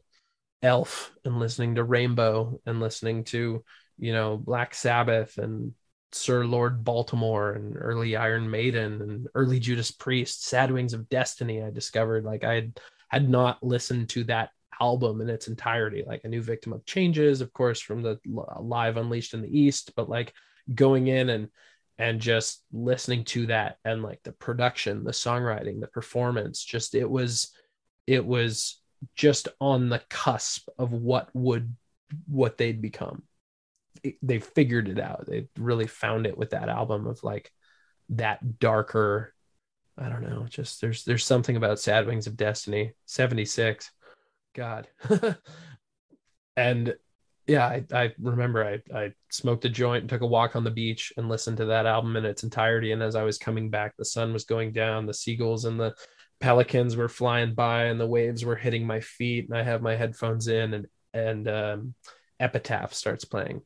Elf 0.62 1.12
and 1.24 1.40
listening 1.40 1.76
to 1.76 1.84
Rainbow 1.84 2.60
and 2.66 2.80
listening 2.80 3.24
to, 3.26 3.64
you 3.98 4.14
know, 4.14 4.38
Black 4.38 4.74
Sabbath 4.74 5.38
and 5.38 5.74
Sir 6.12 6.46
Lord 6.46 6.84
Baltimore 6.84 7.54
and 7.54 7.76
early 7.78 8.16
Iron 8.16 8.50
Maiden 8.50 9.02
and 9.02 9.28
early 9.36 9.60
Judas 9.60 9.92
Priest, 9.92 10.46
Sad 10.46 10.72
Wings 10.72 10.94
of 10.94 11.10
Destiny, 11.10 11.62
I 11.62 11.70
discovered 11.70 12.24
like 12.24 12.44
I 12.44 12.56
had, 12.56 12.80
had 13.10 13.30
not 13.30 13.62
listened 13.64 14.10
to 14.10 14.24
that 14.26 14.50
album 14.80 15.22
in 15.22 15.30
its 15.30 15.48
entirety. 15.48 16.04
Like 16.06 16.22
a 16.24 16.30
new 16.30 16.42
victim 16.42 16.74
of 16.74 16.86
changes, 16.86 17.42
of 17.42 17.54
course, 17.54 17.82
from 17.82 18.02
the 18.02 18.20
live 18.26 18.98
Unleashed 18.98 19.34
in 19.34 19.42
the 19.42 19.60
East, 19.60 19.94
but 19.96 20.10
like 20.10 20.34
going 20.74 21.08
in 21.08 21.30
and 21.30 21.50
and 21.98 22.20
just 22.20 22.64
listening 22.72 23.24
to 23.24 23.48
that 23.48 23.78
and 23.84 24.04
like 24.04 24.22
the 24.24 24.32
production 24.32 25.04
the 25.04 25.12
songwriting 25.12 25.80
the 25.80 25.88
performance 25.88 26.64
just 26.64 26.96
it 26.96 27.10
was 27.10 27.52
it 28.06 28.26
was 28.26 28.80
just 29.16 29.48
on 29.60 29.90
the 29.90 30.02
cusp 30.10 30.68
of 30.78 30.92
what 30.92 31.30
would 31.34 31.76
what 32.28 32.58
they'd 32.58 32.82
become. 32.82 33.24
They 34.22 34.40
figured 34.40 34.88
it 34.88 35.00
out. 35.00 35.26
They 35.28 35.50
really 35.58 35.88
found 35.88 36.26
it 36.26 36.38
with 36.38 36.52
that 36.52 36.70
album 36.70 37.08
of 37.08 37.24
like 37.24 37.52
that 38.10 38.58
darker 38.58 39.34
i 39.98 40.08
don't 40.08 40.22
know 40.22 40.46
just 40.48 40.80
there's 40.80 41.04
there's 41.04 41.26
something 41.26 41.58
about 41.58 41.78
sad 41.78 42.08
wings 42.08 42.26
of 42.26 42.38
destiny 42.38 42.94
76 43.06 43.92
god. 44.54 44.88
And 46.58 46.96
yeah, 47.48 47.66
I, 47.66 47.84
I 47.94 48.14
remember 48.20 48.66
I, 48.66 48.98
I 48.98 49.12
smoked 49.32 49.64
a 49.66 49.70
joint 49.70 50.02
and 50.02 50.10
took 50.10 50.22
a 50.22 50.28
walk 50.28 50.56
on 50.56 50.66
the 50.66 50.72
beach 50.72 51.14
and 51.16 51.30
listened 51.30 51.58
to 51.58 51.66
that 51.66 51.86
album 51.86 52.18
in 52.18 52.26
its 52.26 52.44
entirety. 52.44 52.92
And 52.92 53.02
as 53.02 53.16
I 53.16 53.24
was 53.24 53.38
coming 53.38 53.70
back, 53.70 53.96
the 53.98 54.06
sun 54.06 54.34
was 54.34 54.44
going 54.44 54.74
down, 54.74 55.06
the 55.06 55.14
seagulls 55.14 55.64
and 55.66 55.80
the 55.80 55.96
pelicans 56.42 56.98
were 56.98 57.08
flying 57.08 57.56
by, 57.56 57.86
and 57.86 58.00
the 58.00 58.06
waves 58.06 58.44
were 58.44 58.56
hitting 58.56 58.86
my 58.86 59.00
feet. 59.00 59.48
And 59.48 59.58
I 59.58 59.64
have 59.64 59.82
my 59.82 59.96
headphones 59.96 60.50
in, 60.50 60.74
and 60.74 60.88
and 61.14 61.48
um, 61.48 61.94
Epitaph 62.40 62.94
starts 62.94 63.24
playing, 63.24 63.62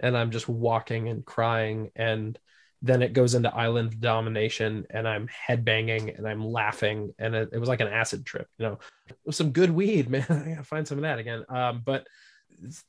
and 0.00 0.16
I'm 0.16 0.30
just 0.30 0.48
walking 0.48 1.08
and 1.08 1.24
crying 1.24 1.90
and 1.94 2.38
then 2.80 3.02
it 3.02 3.12
goes 3.12 3.34
into 3.34 3.54
island 3.54 4.00
domination 4.00 4.86
and 4.90 5.08
i'm 5.08 5.28
headbanging 5.48 6.16
and 6.16 6.28
i'm 6.28 6.44
laughing 6.44 7.12
and 7.18 7.34
it, 7.34 7.48
it 7.52 7.58
was 7.58 7.68
like 7.68 7.80
an 7.80 7.88
acid 7.88 8.24
trip 8.24 8.46
you 8.58 8.66
know 8.66 8.78
with 9.24 9.34
some 9.34 9.50
good 9.50 9.70
weed 9.70 10.08
man 10.10 10.26
i 10.28 10.50
gotta 10.50 10.62
find 10.62 10.86
some 10.86 10.98
of 10.98 11.02
that 11.02 11.18
again 11.18 11.44
um, 11.48 11.82
but 11.84 12.06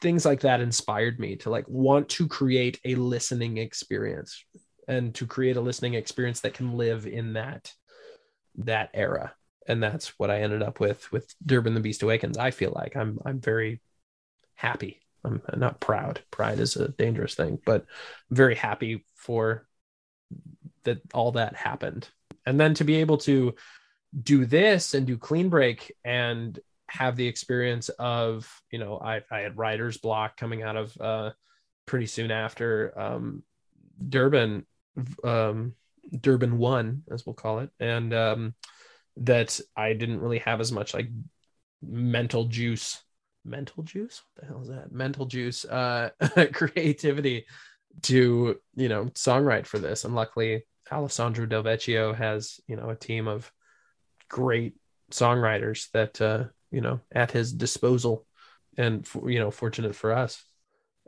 things 0.01 0.25
like 0.25 0.41
that 0.41 0.61
inspired 0.61 1.19
me 1.19 1.35
to 1.37 1.49
like 1.49 1.67
want 1.67 2.09
to 2.09 2.27
create 2.27 2.79
a 2.85 2.95
listening 2.95 3.57
experience 3.57 4.43
and 4.87 5.13
to 5.15 5.27
create 5.27 5.57
a 5.57 5.61
listening 5.61 5.93
experience 5.93 6.41
that 6.41 6.53
can 6.53 6.73
live 6.73 7.05
in 7.05 7.33
that 7.33 7.73
that 8.55 8.89
era. 8.93 9.33
And 9.67 9.81
that's 9.83 10.17
what 10.19 10.31
i 10.31 10.41
ended 10.41 10.63
up 10.63 10.79
with 10.79 11.11
with 11.11 11.33
durbin 11.45 11.75
the 11.75 11.79
beast 11.79 12.03
awakens. 12.03 12.37
I 12.37 12.51
feel 12.51 12.71
like 12.75 12.95
i'm 12.95 13.19
i'm 13.25 13.39
very 13.39 13.81
happy. 14.55 14.99
I'm 15.23 15.41
not 15.55 15.79
proud. 15.79 16.21
Pride 16.31 16.59
is 16.59 16.75
a 16.75 16.89
dangerous 16.89 17.35
thing 17.35 17.59
but 17.65 17.85
very 18.31 18.55
happy 18.55 19.05
for 19.15 19.67
that 20.83 21.01
all 21.13 21.33
that 21.33 21.55
happened. 21.55 22.09
And 22.45 22.59
then 22.59 22.73
to 22.75 22.83
be 22.83 22.95
able 22.95 23.17
to 23.19 23.53
do 24.23 24.45
this 24.45 24.93
and 24.93 25.05
do 25.05 25.17
clean 25.17 25.49
break 25.49 25.95
and 26.03 26.59
have 26.89 27.15
the 27.15 27.27
experience 27.27 27.89
of 27.89 28.51
you 28.71 28.79
know 28.79 28.99
i, 28.99 29.21
I 29.31 29.39
had 29.39 29.57
writer's 29.57 29.97
block 29.97 30.37
coming 30.37 30.63
out 30.63 30.75
of 30.75 30.97
uh 30.99 31.31
pretty 31.85 32.07
soon 32.07 32.31
after 32.31 32.97
um 32.99 33.43
durbin 34.07 34.65
um 35.23 35.73
durbin 36.19 36.57
one 36.57 37.03
as 37.11 37.25
we'll 37.25 37.33
call 37.33 37.59
it. 37.59 37.69
And 37.79 38.13
um 38.13 38.55
that 39.17 39.59
i 39.75 39.93
didn't 39.93 40.21
really 40.21 40.39
have 40.39 40.61
as 40.61 40.71
much 40.71 40.93
like 40.93 41.09
mental 41.81 42.45
juice 42.45 43.01
mental 43.45 43.83
juice? 43.83 44.21
What 44.35 44.41
the 44.41 44.47
hell 44.47 44.61
is 44.61 44.67
that? 44.69 44.91
Mental 44.91 45.25
juice 45.25 45.65
uh 45.65 46.09
creativity 46.53 47.45
to 48.03 48.59
you 48.75 48.89
know 48.89 49.05
songwrite 49.05 49.65
for 49.65 49.79
this. 49.79 50.05
And 50.05 50.15
luckily 50.15 50.65
alessandro 50.91 51.45
del 51.45 51.63
vecchio 51.63 52.15
has 52.15 52.59
you 52.67 52.75
know 52.75 52.89
a 52.89 52.95
team 52.95 53.27
of 53.27 53.51
great 54.27 54.75
songwriters 55.11 55.89
that 55.91 56.19
uh 56.21 56.45
you 56.71 56.81
know 56.81 56.99
at 57.11 57.31
his 57.31 57.53
disposal 57.53 58.25
and 58.77 59.07
you 59.25 59.39
know 59.39 59.51
fortunate 59.51 59.95
for 59.95 60.13
us. 60.13 60.43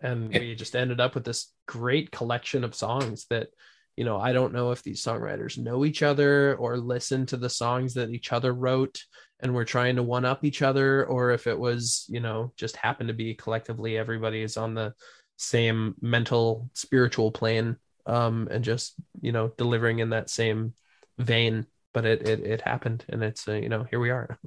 And 0.02 0.30
we 0.30 0.56
just 0.56 0.76
ended 0.76 1.00
up 1.00 1.14
with 1.14 1.24
this 1.24 1.54
great 1.68 2.12
collection 2.12 2.64
of 2.64 2.74
songs 2.74 3.28
that 3.30 3.50
you 3.98 4.06
know 4.06 4.18
i 4.18 4.32
don't 4.32 4.54
know 4.54 4.72
if 4.72 4.82
these 4.82 5.04
songwriters 5.04 5.58
know 5.58 5.84
each 5.84 6.02
other 6.02 6.56
or 6.56 6.78
listen 6.78 7.26
to 7.26 7.36
the 7.36 7.50
songs 7.50 7.94
that 7.94 8.10
each 8.10 8.32
other 8.32 8.54
wrote 8.54 9.04
and 9.42 9.54
we're 9.54 9.66
trying 9.66 9.98
to 9.98 10.02
one 10.02 10.24
up 10.24 10.46
each 10.46 10.62
other 10.62 11.06
or 11.06 11.32
if 11.32 11.46
it 11.46 11.60
was 11.60 12.06
you 12.08 12.22
know 12.22 12.54
just 12.56 12.78
happened 12.78 13.10
to 13.10 13.14
be 13.14 13.36
collectively 13.36 13.98
everybody 13.98 14.42
is 14.42 14.56
on 14.56 14.74
the 14.74 14.94
same 15.36 15.94
mental 16.02 16.70
spiritual 16.74 17.32
plane 17.32 17.76
um 18.06 18.48
and 18.50 18.64
just 18.64 18.96
you 19.20 19.34
know 19.34 19.50
delivering 19.58 20.00
in 20.00 20.10
that 20.12 20.30
same 20.30 20.74
vein. 21.18 21.66
But 21.94 22.06
it 22.06 22.28
it, 22.28 22.40
it 22.42 22.62
happened 22.62 23.06
and 23.10 23.24
it's 23.24 23.48
uh, 23.48 23.54
you 23.54 23.70
know 23.70 23.84
here 23.84 24.00
we 24.00 24.12
are. 24.12 24.40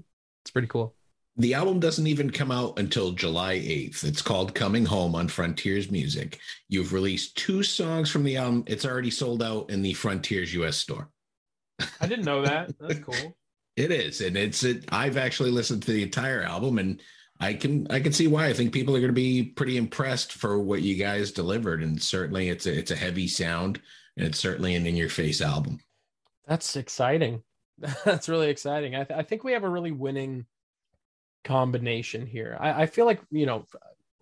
It's 0.43 0.51
pretty 0.51 0.69
cool 0.69 0.95
the 1.37 1.55
album 1.55 1.81
doesn't 1.81 2.07
even 2.07 2.31
come 2.31 2.51
out 2.53 2.79
until 2.79 3.13
July 3.13 3.57
8th. 3.57 4.05
It's 4.05 4.23
called 4.23 4.55
Coming 4.55 4.85
Home 4.85 5.15
on 5.17 5.29
Frontiers 5.29 5.91
Music. 5.91 6.39
You've 6.69 6.93
released 6.93 7.37
two 7.37 7.63
songs 7.63 8.11
from 8.11 8.23
the 8.23 8.37
album. 8.37 8.65
It's 8.67 8.85
already 8.85 9.11
sold 9.11 9.43
out 9.43 9.71
in 9.71 9.83
the 9.83 9.95
Frontiers 9.95 10.55
US 10.55 10.77
store. 10.77 11.11
I 12.01 12.07
didn't 12.07 12.25
know 12.25 12.43
that. 12.43 12.73
That's 12.81 13.01
cool. 13.01 13.37
it 13.77 13.91
is. 13.91 14.21
And 14.21 14.37
it's 14.37 14.63
it 14.63 14.85
I've 14.91 15.17
actually 15.17 15.51
listened 15.51 15.83
to 15.85 15.93
the 15.93 16.05
entire 16.05 16.43
album 16.43 16.79
and 16.79 17.01
I 17.41 17.55
can 17.55 17.91
I 17.91 17.99
can 17.99 18.13
see 18.13 18.29
why. 18.29 18.47
I 18.47 18.53
think 18.53 18.73
people 18.73 18.95
are 18.95 19.01
going 19.01 19.09
to 19.09 19.13
be 19.13 19.43
pretty 19.43 19.77
impressed 19.77 20.33
for 20.35 20.61
what 20.61 20.83
you 20.83 20.95
guys 20.95 21.33
delivered 21.33 21.83
and 21.83 22.01
certainly 22.01 22.49
it's 22.49 22.67
a 22.67 22.79
it's 22.79 22.93
a 22.93 22.97
heavy 22.97 23.27
sound 23.27 23.81
and 24.17 24.25
it's 24.25 24.39
certainly 24.39 24.77
an 24.77 24.87
in 24.87 24.95
your 24.95 25.09
face 25.09 25.41
album. 25.41 25.81
That's 26.47 26.77
exciting. 26.77 27.43
That's 28.05 28.29
really 28.29 28.51
exciting. 28.51 28.95
I, 28.95 29.03
th- 29.03 29.19
I 29.19 29.25
think 29.25 29.43
we 29.43 29.53
have 29.53 29.65
a 29.65 29.69
really 29.69 29.91
winning 29.91 30.47
combination 31.45 32.27
here. 32.27 32.57
I, 32.59 32.83
I 32.83 32.87
feel 32.87 33.07
like 33.07 33.21
you 33.31 33.47
know, 33.47 33.67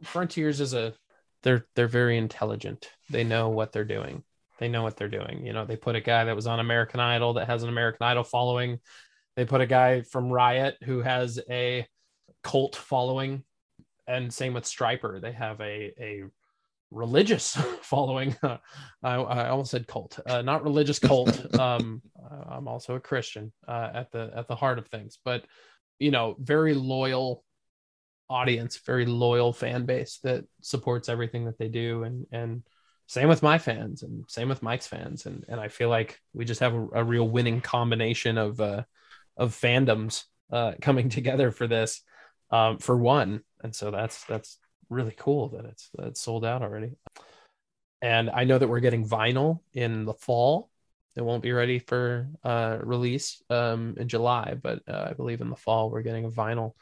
Frontiers 0.03 0.61
is 0.61 0.75
a 0.75 0.95
they're 1.43 1.67
they're 1.75 1.89
very 1.89 2.19
intelligent. 2.19 2.89
They 3.11 3.25
know 3.25 3.49
what 3.49 3.73
they're 3.73 3.85
doing. 3.85 4.23
They 4.59 4.69
know 4.69 4.83
what 4.83 4.97
they're 4.97 5.09
doing. 5.09 5.45
You 5.45 5.53
know, 5.53 5.65
they 5.65 5.77
put 5.77 5.97
a 5.97 6.01
guy 6.01 6.25
that 6.25 6.37
was 6.37 6.47
on 6.47 6.61
American 6.61 7.01
Idol 7.01 7.35
that 7.35 7.49
has 7.49 7.63
an 7.63 7.69
American 7.69 8.07
Idol 8.07 8.25
following. 8.25 8.79
They 9.35 9.45
put 9.45 9.61
a 9.61 9.67
guy 9.67 10.03
from 10.03 10.31
Riot 10.31 10.77
who 10.85 11.01
has 11.01 11.41
a 11.51 11.87
cult 12.43 12.77
following, 12.77 13.45
and 14.07 14.33
same 14.33 14.55
with 14.55 14.65
Stryper. 14.65 15.21
They 15.21 15.33
have 15.33 15.61
a 15.61 15.93
a 15.99 16.25
religious 16.93 17.57
following. 17.83 18.37
I, 18.43 18.59
I 19.03 19.49
almost 19.49 19.71
said 19.71 19.87
cult, 19.87 20.21
uh, 20.27 20.43
not 20.43 20.63
religious 20.63 20.99
cult. 20.99 21.55
um, 21.59 22.03
I'm 22.49 22.69
also 22.69 22.95
a 22.95 23.01
Christian 23.01 23.53
uh, 23.67 23.91
at 23.95 24.13
the 24.13 24.31
at 24.37 24.47
the 24.47 24.57
heart 24.57 24.79
of 24.79 24.87
things, 24.87 25.19
but 25.25 25.45
you 26.03 26.11
know, 26.11 26.37
very 26.41 26.75
loyal 26.75 27.45
audience, 28.29 28.77
very 28.85 29.07
loyal 29.07 29.53
fan 29.53 29.85
base 29.85 30.19
that 30.25 30.45
supports 30.61 31.09
everything 31.09 31.45
that 31.45 31.59
they 31.59 31.69
do. 31.69 32.03
And, 32.03 32.27
and 32.33 32.63
same 33.07 33.29
with 33.29 33.43
my 33.43 33.59
fans 33.59 34.03
and 34.03 34.25
same 34.29 34.49
with 34.49 34.63
Mike's 34.63 34.87
fans. 34.89 35.27
And, 35.27 35.45
and 35.49 35.61
I 35.61 35.69
feel 35.69 35.89
like 35.89 36.19
we 36.33 36.45
just 36.45 36.61
have 36.61 36.75
a, 36.75 36.89
a 36.95 37.05
real 37.05 37.29
winning 37.29 37.61
combination 37.61 38.37
of, 38.37 38.61
uh, 38.61 38.83
of 39.37 39.55
fandoms, 39.55 40.25
uh, 40.51 40.73
coming 40.81 41.09
together 41.09 41.53
for 41.53 41.69
this, 41.69 42.03
um, 42.51 42.79
for 42.79 42.97
one. 42.97 43.43
And 43.63 43.75
so 43.75 43.93
that's, 43.93 44.25
that's 44.25 44.59
really 44.91 45.15
cool 45.17 45.51
that 45.51 45.67
it's, 45.67 45.89
that 45.95 46.09
it's 46.09 46.21
sold 46.21 46.45
out 46.45 46.63
already. 46.63 46.97
And 48.01 48.29
I 48.29 48.43
know 48.43 48.59
that 48.59 48.69
we're 48.69 48.81
getting 48.81 49.07
vinyl 49.09 49.61
in 49.73 50.05
the 50.05 50.15
fall 50.15 50.69
it 51.17 51.23
won't 51.23 51.43
be 51.43 51.53
ready 51.53 51.79
for 51.79 52.29
uh, 52.43 52.79
release 52.83 53.43
um, 53.51 53.95
in 53.99 54.09
July, 54.09 54.57
but 54.61 54.81
uh, 54.89 55.09
I 55.11 55.13
believe 55.13 55.41
in 55.41 55.51
the 55.51 55.57
fall 55.57 55.91
we're 55.91 56.03
getting 56.03 56.25
a 56.25 56.31
vinyl, 56.31 56.73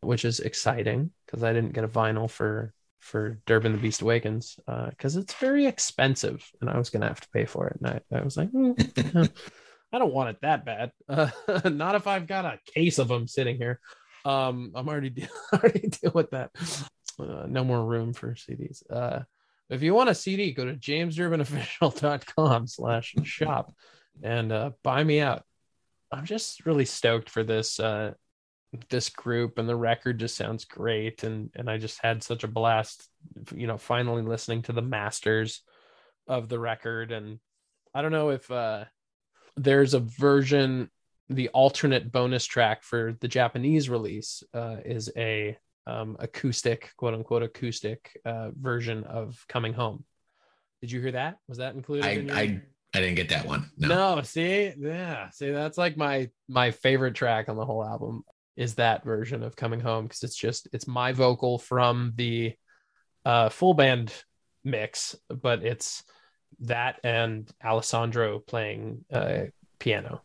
which 0.00 0.24
is 0.24 0.40
exciting 0.40 1.10
because 1.26 1.42
I 1.42 1.52
didn't 1.52 1.72
get 1.72 1.84
a 1.84 1.88
vinyl 1.88 2.30
for 2.30 2.74
for 2.98 3.38
Durbin 3.46 3.72
the 3.72 3.78
Beast 3.78 4.02
Awakens 4.02 4.58
because 4.90 5.16
uh, 5.16 5.20
it's 5.20 5.32
very 5.34 5.64
expensive 5.64 6.46
and 6.60 6.68
I 6.68 6.76
was 6.76 6.90
gonna 6.90 7.08
have 7.08 7.20
to 7.20 7.28
pay 7.30 7.46
for 7.46 7.68
it. 7.68 7.78
And 7.80 8.02
I, 8.12 8.16
I 8.18 8.22
was 8.22 8.36
like, 8.36 8.52
mm, 8.52 9.30
I 9.92 9.98
don't 9.98 10.12
want 10.12 10.30
it 10.30 10.36
that 10.42 10.64
bad. 10.66 10.92
not 11.64 11.94
if 11.94 12.06
I've 12.06 12.26
got 12.26 12.44
a 12.44 12.58
case 12.72 12.98
of 12.98 13.08
them 13.08 13.26
sitting 13.26 13.56
here. 13.56 13.80
Um, 14.26 14.72
I'm 14.74 14.88
already 14.88 15.10
de- 15.10 15.28
already 15.54 15.88
deal 15.88 16.12
with 16.14 16.30
that. 16.30 16.50
Uh, 17.18 17.46
no 17.48 17.64
more 17.64 17.84
room 17.84 18.12
for 18.12 18.34
CDs. 18.34 18.82
If 19.70 19.82
you 19.82 19.94
want 19.94 20.10
a 20.10 20.14
CD, 20.14 20.52
go 20.52 20.64
to 20.64 20.74
jamesdurbinofficial.com 20.74 22.66
slash 22.66 23.14
shop 23.22 23.72
and 24.22 24.50
uh, 24.52 24.70
buy 24.82 25.02
me 25.04 25.20
out. 25.20 25.44
I'm 26.12 26.24
just 26.24 26.66
really 26.66 26.84
stoked 26.84 27.30
for 27.30 27.44
this 27.44 27.78
uh, 27.78 28.14
this 28.88 29.08
group 29.10 29.58
and 29.58 29.68
the 29.68 29.76
record 29.76 30.18
just 30.18 30.36
sounds 30.36 30.64
great 30.64 31.24
and 31.24 31.50
and 31.56 31.68
I 31.68 31.78
just 31.78 32.00
had 32.00 32.22
such 32.22 32.44
a 32.44 32.48
blast 32.48 33.08
you 33.54 33.66
know 33.66 33.78
finally 33.78 34.22
listening 34.22 34.62
to 34.62 34.72
the 34.72 34.82
masters 34.82 35.62
of 36.28 36.48
the 36.48 36.58
record 36.58 37.10
and 37.10 37.40
I 37.92 38.02
don't 38.02 38.12
know 38.12 38.30
if 38.30 38.48
uh, 38.50 38.84
there's 39.56 39.94
a 39.94 40.00
version 40.00 40.88
the 41.28 41.48
alternate 41.48 42.12
bonus 42.12 42.44
track 42.44 42.82
for 42.82 43.16
the 43.20 43.28
Japanese 43.28 43.88
release 43.88 44.42
uh, 44.54 44.76
is 44.84 45.10
a 45.16 45.56
um, 45.86 46.16
acoustic, 46.20 46.92
quote 46.96 47.14
unquote, 47.14 47.42
acoustic 47.42 48.20
uh, 48.24 48.50
version 48.58 49.04
of 49.04 49.44
"Coming 49.48 49.72
Home." 49.74 50.04
Did 50.80 50.90
you 50.90 51.00
hear 51.00 51.12
that? 51.12 51.38
Was 51.48 51.58
that 51.58 51.74
included? 51.74 52.06
I 52.06 52.10
in 52.10 52.26
your... 52.28 52.36
I, 52.36 52.62
I 52.94 53.00
didn't 53.00 53.16
get 53.16 53.28
that 53.28 53.46
one. 53.46 53.70
No. 53.76 54.16
no, 54.16 54.22
see, 54.22 54.72
yeah, 54.78 55.30
see, 55.30 55.50
that's 55.50 55.78
like 55.78 55.96
my 55.96 56.30
my 56.48 56.70
favorite 56.70 57.14
track 57.14 57.48
on 57.48 57.56
the 57.56 57.64
whole 57.64 57.84
album 57.84 58.24
is 58.56 58.74
that 58.74 59.04
version 59.04 59.42
of 59.42 59.56
"Coming 59.56 59.80
Home" 59.80 60.04
because 60.04 60.22
it's 60.22 60.36
just 60.36 60.68
it's 60.72 60.86
my 60.86 61.12
vocal 61.12 61.58
from 61.58 62.12
the 62.16 62.54
uh, 63.24 63.48
full 63.48 63.74
band 63.74 64.12
mix, 64.64 65.16
but 65.28 65.62
it's 65.64 66.02
that 66.60 67.00
and 67.04 67.50
Alessandro 67.64 68.38
playing 68.38 69.04
uh, 69.12 69.44
piano, 69.78 70.22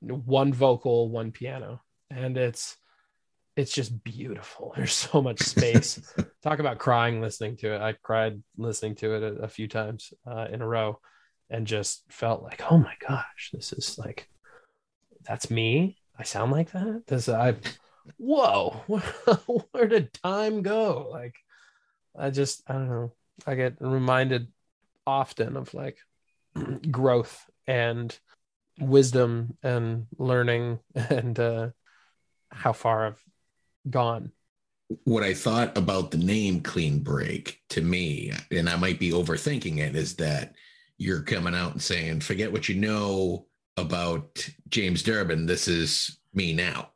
one 0.00 0.52
vocal, 0.52 1.08
one 1.08 1.32
piano, 1.32 1.80
and 2.10 2.36
it's 2.36 2.76
it's 3.56 3.72
just 3.72 4.02
beautiful. 4.04 4.72
There's 4.76 4.92
so 4.92 5.22
much 5.22 5.40
space. 5.40 6.00
Talk 6.42 6.58
about 6.58 6.78
crying 6.78 7.20
listening 7.20 7.56
to 7.58 7.74
it. 7.74 7.80
I 7.80 7.92
cried 7.92 8.42
listening 8.56 8.94
to 8.96 9.14
it 9.14 9.22
a, 9.22 9.42
a 9.42 9.48
few 9.48 9.68
times 9.68 10.12
uh, 10.26 10.46
in 10.50 10.62
a 10.62 10.66
row 10.66 10.98
and 11.48 11.66
just 11.66 12.04
felt 12.08 12.42
like, 12.42 12.62
oh 12.70 12.78
my 12.78 12.94
gosh, 13.06 13.50
this 13.52 13.72
is 13.72 13.98
like, 13.98 14.28
that's 15.26 15.50
me. 15.50 15.98
I 16.18 16.22
sound 16.22 16.52
like 16.52 16.70
that. 16.72 17.02
This, 17.06 17.28
I, 17.28 17.56
whoa, 18.18 18.70
where 19.72 19.88
did 19.88 20.12
time 20.12 20.62
go? 20.62 21.08
Like, 21.10 21.34
I 22.16 22.30
just, 22.30 22.62
I 22.68 22.74
don't 22.74 22.88
know. 22.88 23.12
I 23.46 23.54
get 23.54 23.76
reminded 23.80 24.48
often 25.06 25.56
of 25.56 25.72
like 25.74 25.98
growth 26.90 27.46
and 27.66 28.16
wisdom 28.78 29.56
and 29.62 30.06
learning 30.18 30.78
and 30.94 31.38
uh, 31.38 31.68
how 32.50 32.72
far 32.72 33.06
I've 33.06 33.24
gone. 33.88 34.32
What 35.04 35.22
I 35.22 35.34
thought 35.34 35.78
about 35.78 36.10
the 36.10 36.18
name 36.18 36.60
Clean 36.60 36.98
Break 36.98 37.60
to 37.70 37.80
me, 37.80 38.32
and 38.50 38.68
I 38.68 38.76
might 38.76 38.98
be 38.98 39.12
overthinking 39.12 39.78
it, 39.78 39.94
is 39.94 40.16
that 40.16 40.54
you're 40.98 41.22
coming 41.22 41.54
out 41.54 41.72
and 41.72 41.82
saying, 41.82 42.20
forget 42.20 42.50
what 42.52 42.68
you 42.68 42.74
know 42.74 43.46
about 43.76 44.48
James 44.68 45.02
Durbin. 45.02 45.46
This 45.46 45.68
is 45.68 46.18
me 46.34 46.52
now. 46.52 46.90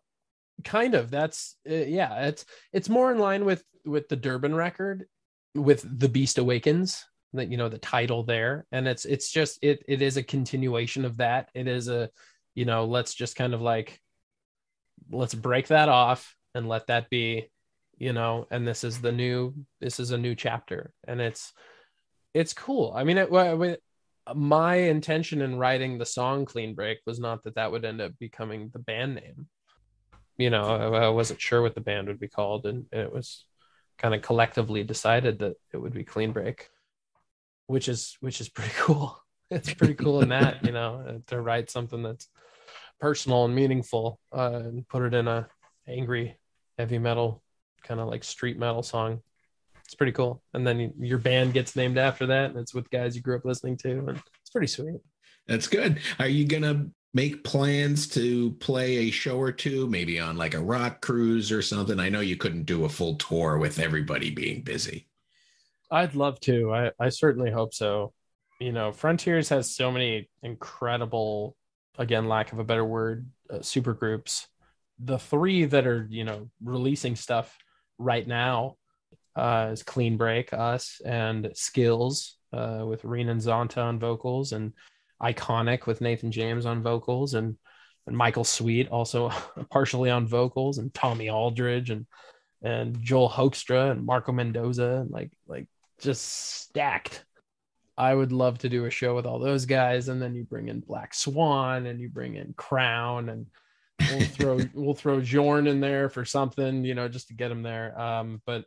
Kind 0.64 0.94
of. 0.94 1.10
That's 1.10 1.56
uh, 1.68 1.74
yeah. 1.74 2.26
It's 2.26 2.44
it's 2.72 2.88
more 2.88 3.12
in 3.12 3.18
line 3.18 3.44
with 3.44 3.64
with 3.84 4.08
the 4.08 4.16
Durbin 4.16 4.54
record, 4.54 5.06
with 5.54 5.86
the 5.98 6.08
Beast 6.08 6.38
Awakens. 6.38 7.04
That 7.32 7.50
you 7.50 7.56
know 7.56 7.68
the 7.68 7.78
title 7.78 8.22
there, 8.22 8.64
and 8.70 8.86
it's 8.86 9.04
it's 9.04 9.30
just 9.30 9.58
it 9.62 9.84
it 9.88 10.02
is 10.02 10.16
a 10.16 10.22
continuation 10.22 11.04
of 11.04 11.16
that. 11.16 11.48
It 11.54 11.66
is 11.66 11.88
a, 11.88 12.10
you 12.54 12.64
know, 12.64 12.84
let's 12.84 13.14
just 13.14 13.34
kind 13.34 13.54
of 13.54 13.60
like, 13.60 14.00
let's 15.10 15.34
break 15.34 15.68
that 15.68 15.88
off 15.88 16.36
and 16.54 16.68
let 16.68 16.86
that 16.86 17.10
be, 17.10 17.50
you 17.98 18.12
know. 18.12 18.46
And 18.50 18.66
this 18.66 18.84
is 18.84 19.00
the 19.00 19.12
new. 19.12 19.54
This 19.80 20.00
is 20.00 20.10
a 20.10 20.18
new 20.18 20.34
chapter, 20.34 20.92
and 21.06 21.20
it's 21.20 21.52
it's 22.32 22.52
cool. 22.52 22.92
I 22.94 23.04
mean, 23.04 23.18
it, 23.18 23.80
my 24.34 24.76
intention 24.76 25.42
in 25.42 25.58
writing 25.58 25.98
the 25.98 26.06
song 26.06 26.44
"Clean 26.44 26.74
Break" 26.74 26.98
was 27.06 27.18
not 27.18 27.42
that 27.44 27.56
that 27.56 27.70
would 27.70 27.84
end 27.84 28.00
up 28.00 28.12
becoming 28.18 28.70
the 28.72 28.78
band 28.78 29.16
name. 29.16 29.48
You 30.36 30.50
know, 30.50 30.64
I, 30.64 31.04
I 31.04 31.08
wasn't 31.08 31.40
sure 31.40 31.62
what 31.62 31.74
the 31.74 31.80
band 31.80 32.08
would 32.08 32.20
be 32.20 32.28
called, 32.28 32.66
and 32.66 32.86
it 32.92 33.12
was 33.12 33.44
kind 33.98 34.14
of 34.14 34.22
collectively 34.22 34.82
decided 34.82 35.38
that 35.40 35.54
it 35.72 35.76
would 35.76 35.92
be 35.92 36.04
Clean 36.04 36.32
Break, 36.32 36.68
which 37.66 37.88
is 37.88 38.16
which 38.20 38.40
is 38.40 38.48
pretty 38.48 38.72
cool. 38.78 39.20
It's 39.50 39.74
pretty 39.74 39.94
cool 39.94 40.22
in 40.22 40.30
that 40.30 40.64
you 40.64 40.72
know 40.72 41.20
to 41.26 41.40
write 41.40 41.70
something 41.70 42.02
that's 42.02 42.28
personal 42.98 43.44
and 43.44 43.54
meaningful 43.54 44.18
uh, 44.32 44.62
and 44.64 44.88
put 44.88 45.02
it 45.02 45.14
in 45.14 45.28
a 45.28 45.46
angry 45.86 46.36
heavy 46.78 46.98
metal 46.98 47.42
kind 47.82 48.00
of 48.00 48.08
like 48.08 48.24
street 48.24 48.58
metal 48.58 48.82
song 48.82 49.20
it's 49.84 49.94
pretty 49.94 50.12
cool. 50.12 50.42
And 50.54 50.66
then 50.66 50.92
your 50.98 51.18
band 51.18 51.52
gets 51.52 51.76
named 51.76 51.98
after 51.98 52.26
that, 52.26 52.50
and 52.50 52.58
it's 52.58 52.74
with 52.74 52.90
guys 52.90 53.14
you 53.14 53.22
grew 53.22 53.36
up 53.36 53.44
listening 53.44 53.76
to, 53.78 53.90
and 53.90 54.10
it's 54.40 54.50
pretty 54.50 54.66
sweet. 54.66 55.00
That's 55.46 55.66
good. 55.66 56.00
Are 56.18 56.28
you 56.28 56.46
gonna 56.46 56.86
make 57.12 57.44
plans 57.44 58.08
to 58.08 58.52
play 58.52 58.96
a 58.96 59.10
show 59.10 59.38
or 59.38 59.52
two, 59.52 59.86
maybe 59.88 60.18
on 60.18 60.36
like 60.36 60.54
a 60.54 60.60
rock 60.60 61.02
cruise 61.02 61.52
or 61.52 61.60
something? 61.60 62.00
I 62.00 62.08
know 62.08 62.20
you 62.20 62.36
couldn't 62.36 62.64
do 62.64 62.84
a 62.84 62.88
full 62.88 63.16
tour 63.16 63.58
with 63.58 63.78
everybody 63.78 64.30
being 64.30 64.62
busy. 64.62 65.06
I'd 65.90 66.14
love 66.14 66.40
to. 66.40 66.72
I, 66.72 66.90
I 66.98 67.10
certainly 67.10 67.50
hope 67.50 67.74
so. 67.74 68.14
You 68.60 68.72
know, 68.72 68.90
Frontiers 68.90 69.50
has 69.50 69.70
so 69.70 69.92
many 69.92 70.30
incredible, 70.42 71.56
again, 71.98 72.26
lack 72.26 72.52
of 72.52 72.58
a 72.58 72.64
better 72.64 72.84
word, 72.84 73.28
uh, 73.50 73.60
super 73.60 73.92
groups. 73.92 74.48
The 74.98 75.18
three 75.18 75.64
that 75.64 75.86
are, 75.86 76.06
you 76.10 76.24
know, 76.24 76.50
releasing 76.62 77.16
stuff 77.16 77.56
right 77.98 78.26
now 78.26 78.76
uh, 79.36 79.70
is 79.72 79.82
Clean 79.82 80.16
Break, 80.16 80.52
us, 80.52 81.00
and 81.04 81.50
Skills 81.54 82.36
uh, 82.52 82.84
with 82.86 83.04
Renan 83.04 83.38
Zonta 83.38 83.78
on 83.78 83.98
vocals, 83.98 84.52
and 84.52 84.72
Iconic 85.22 85.86
with 85.86 86.00
Nathan 86.00 86.30
James 86.30 86.66
on 86.66 86.82
vocals, 86.82 87.34
and 87.34 87.56
and 88.06 88.16
Michael 88.16 88.44
Sweet 88.44 88.88
also 88.88 89.30
partially 89.70 90.10
on 90.10 90.26
vocals, 90.26 90.78
and 90.78 90.92
Tommy 90.94 91.30
Aldridge, 91.30 91.90
and 91.90 92.06
and 92.62 93.00
Joel 93.02 93.28
Hoekstra 93.28 93.90
and 93.90 94.06
Marco 94.06 94.32
Mendoza, 94.32 95.00
and 95.00 95.10
like 95.10 95.32
like 95.46 95.66
just 96.00 96.24
stacked. 96.24 97.24
I 97.96 98.12
would 98.12 98.32
love 98.32 98.58
to 98.58 98.68
do 98.68 98.86
a 98.86 98.90
show 98.90 99.14
with 99.14 99.26
all 99.26 99.38
those 99.38 99.66
guys, 99.66 100.08
and 100.08 100.20
then 100.20 100.34
you 100.34 100.44
bring 100.44 100.68
in 100.68 100.80
Black 100.80 101.14
Swan, 101.14 101.86
and 101.86 102.00
you 102.00 102.08
bring 102.08 102.36
in 102.36 102.54
Crown, 102.56 103.28
and 103.28 103.46
we'll 104.00 104.20
throw 104.20 104.60
we'll 104.74 104.94
throw 104.94 105.20
Jorn 105.20 105.68
in 105.68 105.80
there 105.80 106.08
for 106.08 106.24
something, 106.24 106.84
you 106.84 106.94
know, 106.94 107.08
just 107.08 107.28
to 107.28 107.34
get 107.34 107.50
him 107.50 107.62
there. 107.62 107.98
Um, 107.98 108.42
but 108.46 108.64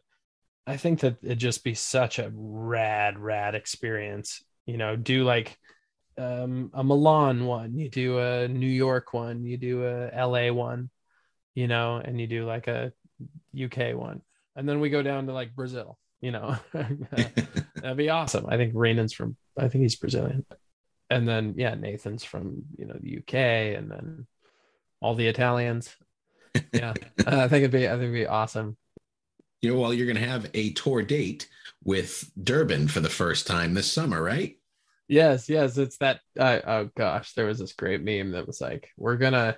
I 0.66 0.78
think 0.78 1.00
that 1.02 1.18
it'd 1.24 1.40
just 1.40 1.64
be 1.64 1.74
such 1.74 2.20
a 2.20 2.32
rad, 2.34 3.18
rad 3.18 3.56
experience. 3.56 4.44
You 4.66 4.78
know, 4.78 4.96
do 4.96 5.24
like 5.24 5.58
um, 6.18 6.72
a 6.74 6.84
Milan 6.84 7.46
one, 7.46 7.78
you 7.78 7.90
do 7.90 8.20
a 8.20 8.48
New 8.48 8.68
York 8.68 9.14
one, 9.14 9.46
you 9.46 9.58
do 9.58 9.86
a 9.86 10.12
LA 10.14 10.52
one, 10.52 10.90
you 11.56 11.68
know, 11.68 12.02
and 12.04 12.20
you 12.20 12.28
do 12.28 12.46
like 12.46 12.68
a 12.68 12.92
UK 13.58 13.96
one. 13.96 14.22
And 14.56 14.68
then 14.68 14.80
we 14.80 14.90
go 14.90 15.02
down 15.02 15.28
to 15.28 15.34
like 15.34 15.56
Brazil, 15.56 15.98
you 16.20 16.32
know. 16.32 16.58
That'd 16.74 17.98
be 17.98 18.10
awesome. 18.10 18.46
I 18.50 18.58
think 18.58 18.74
Renan's 18.76 19.14
from 19.14 19.38
I 19.58 19.70
think 19.70 19.84
he's 19.84 19.96
Brazilian. 19.96 20.46
And 21.10 21.28
then 21.28 21.54
yeah, 21.58 21.76
Nathan's 21.76 22.24
from, 22.24 22.64
you 22.78 22.86
know, 22.86 22.98
the 23.00 23.20
UK 23.20 23.78
and 23.78 23.90
then 23.90 24.28
all 25.02 25.16
the 25.16 25.28
Italians. 25.28 25.96
Yeah. 26.74 26.94
I 27.26 27.48
think 27.48 27.64
it'd 27.64 27.72
be 27.72 27.88
I 27.88 27.92
think 27.92 28.04
it'd 28.04 28.14
be 28.14 28.28
awesome 28.28 28.78
you 29.62 29.74
know, 29.74 29.80
well, 29.80 29.94
you're 29.94 30.06
going 30.06 30.24
to 30.24 30.30
have 30.30 30.50
a 30.54 30.72
tour 30.74 31.02
date 31.02 31.48
with 31.84 32.32
Durbin 32.42 32.88
for 32.88 33.00
the 33.00 33.10
first 33.10 33.48
time 33.48 33.74
this 33.74 33.92
summer, 33.92 34.22
right? 34.22 34.58
Yes, 35.08 35.50
yes, 35.50 35.78
it's 35.78 35.98
that. 35.98 36.20
Uh, 36.38 36.60
oh 36.66 36.90
gosh, 36.96 37.34
there 37.34 37.46
was 37.46 37.60
this 37.60 37.74
great 37.74 38.04
meme 38.04 38.32
that 38.32 38.46
was 38.46 38.60
like, 38.60 38.92
"We're 38.98 39.16
gonna, 39.16 39.58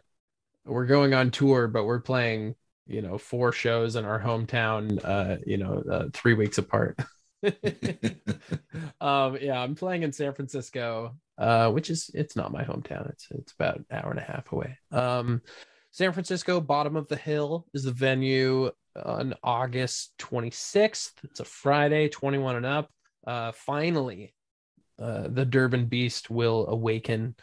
we're 0.63 0.85
going 0.85 1.15
on 1.15 1.31
tour, 1.31 1.67
but 1.67 1.85
we're 1.85 2.01
playing, 2.01 2.53
you 2.85 3.01
know, 3.01 3.17
four 3.17 3.51
shows 3.51 3.95
in 3.95 4.05
our 4.05 4.19
hometown, 4.19 5.03
uh, 5.03 5.37
you 5.47 5.57
know, 5.57 5.83
uh, 5.91 6.05
three 6.13 6.35
weeks 6.35 6.59
apart." 6.59 6.99
um, 9.01 9.37
yeah, 9.41 9.59
I'm 9.59 9.73
playing 9.73 10.03
in 10.03 10.11
San 10.11 10.33
Francisco, 10.33 11.15
uh, 11.39 11.71
which 11.71 11.89
is 11.89 12.11
it's 12.13 12.35
not 12.35 12.51
my 12.51 12.63
hometown. 12.63 13.09
It's 13.09 13.27
it's 13.31 13.53
about 13.53 13.77
an 13.77 13.85
hour 13.91 14.11
and 14.11 14.19
a 14.19 14.23
half 14.23 14.51
away. 14.51 14.77
Um, 14.91 15.41
San 15.91 16.11
Francisco, 16.11 16.61
bottom 16.61 16.95
of 16.95 17.07
the 17.07 17.15
hill 17.15 17.65
is 17.73 17.83
the 17.83 17.91
venue 17.91 18.69
on 18.95 19.33
August 19.43 20.13
26th. 20.19 21.13
It's 21.23 21.39
a 21.39 21.45
Friday, 21.45 22.09
21 22.09 22.57
and 22.57 22.65
up. 22.65 22.89
Uh, 23.25 23.51
finally, 23.53 24.35
uh, 25.01 25.27
the 25.29 25.45
Durbin 25.45 25.85
Beast 25.85 26.29
will 26.29 26.67
awaken 26.67 27.35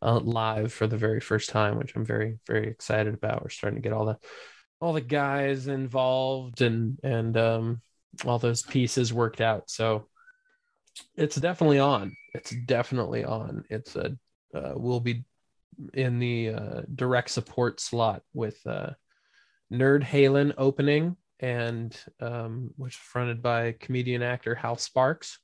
uh, 0.00 0.18
live 0.18 0.72
for 0.72 0.86
the 0.86 0.96
very 0.96 1.20
first 1.20 1.50
time, 1.50 1.78
which 1.78 1.94
I'm 1.94 2.04
very, 2.04 2.38
very 2.46 2.68
excited 2.68 3.14
about. 3.14 3.42
We're 3.42 3.50
starting 3.50 3.80
to 3.80 3.88
get 3.88 3.94
all 3.94 4.06
the 4.06 4.18
all 4.80 4.92
the 4.92 5.00
guys 5.00 5.68
involved 5.68 6.60
and 6.60 6.98
and 7.04 7.36
um, 7.36 7.82
all 8.24 8.38
those 8.38 8.62
pieces 8.62 9.12
worked 9.12 9.40
out. 9.40 9.70
So 9.70 10.08
it's 11.14 11.36
definitely 11.36 11.78
on. 11.78 12.16
It's 12.34 12.54
definitely 12.66 13.24
on. 13.24 13.64
It's 13.68 13.96
a 13.96 14.16
uh, 14.54 14.72
we'll 14.74 15.00
be 15.00 15.24
in 15.94 16.18
the 16.18 16.50
uh, 16.50 16.80
direct 16.94 17.30
support 17.30 17.80
slot 17.80 18.22
with 18.34 18.58
uh, 18.66 18.90
Nerd 19.72 20.04
Halen 20.04 20.52
opening, 20.58 21.16
and 21.40 21.96
um, 22.20 22.70
which 22.76 22.96
fronted 22.96 23.42
by 23.42 23.72
comedian 23.72 24.22
actor 24.22 24.54
Hal 24.54 24.76
Sparks. 24.76 25.38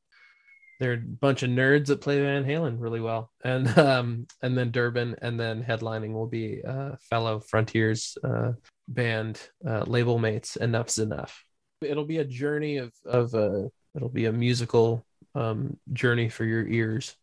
They're 0.81 0.93
a 0.93 0.99
bunch 0.99 1.43
of 1.43 1.51
nerds 1.51 1.87
that 1.87 2.01
play 2.01 2.21
Van 2.21 2.45
Halen 2.45 2.77
really 2.79 3.01
well, 3.01 3.33
and 3.43 3.67
um, 3.79 4.27
and 4.43 4.57
then 4.57 4.71
Durbin, 4.71 5.17
and 5.23 5.39
then 5.39 5.65
headlining 5.65 6.13
will 6.13 6.29
be 6.29 6.63
uh, 6.67 6.93
fellow 7.11 7.41
Frontiers 7.41 8.17
uh, 8.23 8.53
band 8.87 9.41
uh, 9.67 9.85
label 9.87 10.19
mates. 10.19 10.57
Enuff 10.61 10.89
Z'Nuff. 10.89 11.33
It'll 11.81 12.05
be 12.05 12.19
a 12.19 12.25
journey 12.25 12.79
of 12.79 12.93
of 13.05 13.35
a. 13.35 13.47
Uh, 13.47 13.69
it'll 13.95 14.09
be 14.09 14.27
a 14.27 14.33
musical 14.33 15.05
um, 15.39 15.77
journey 15.93 16.29
for 16.29 16.45
your 16.45 16.67
ears. 16.67 17.17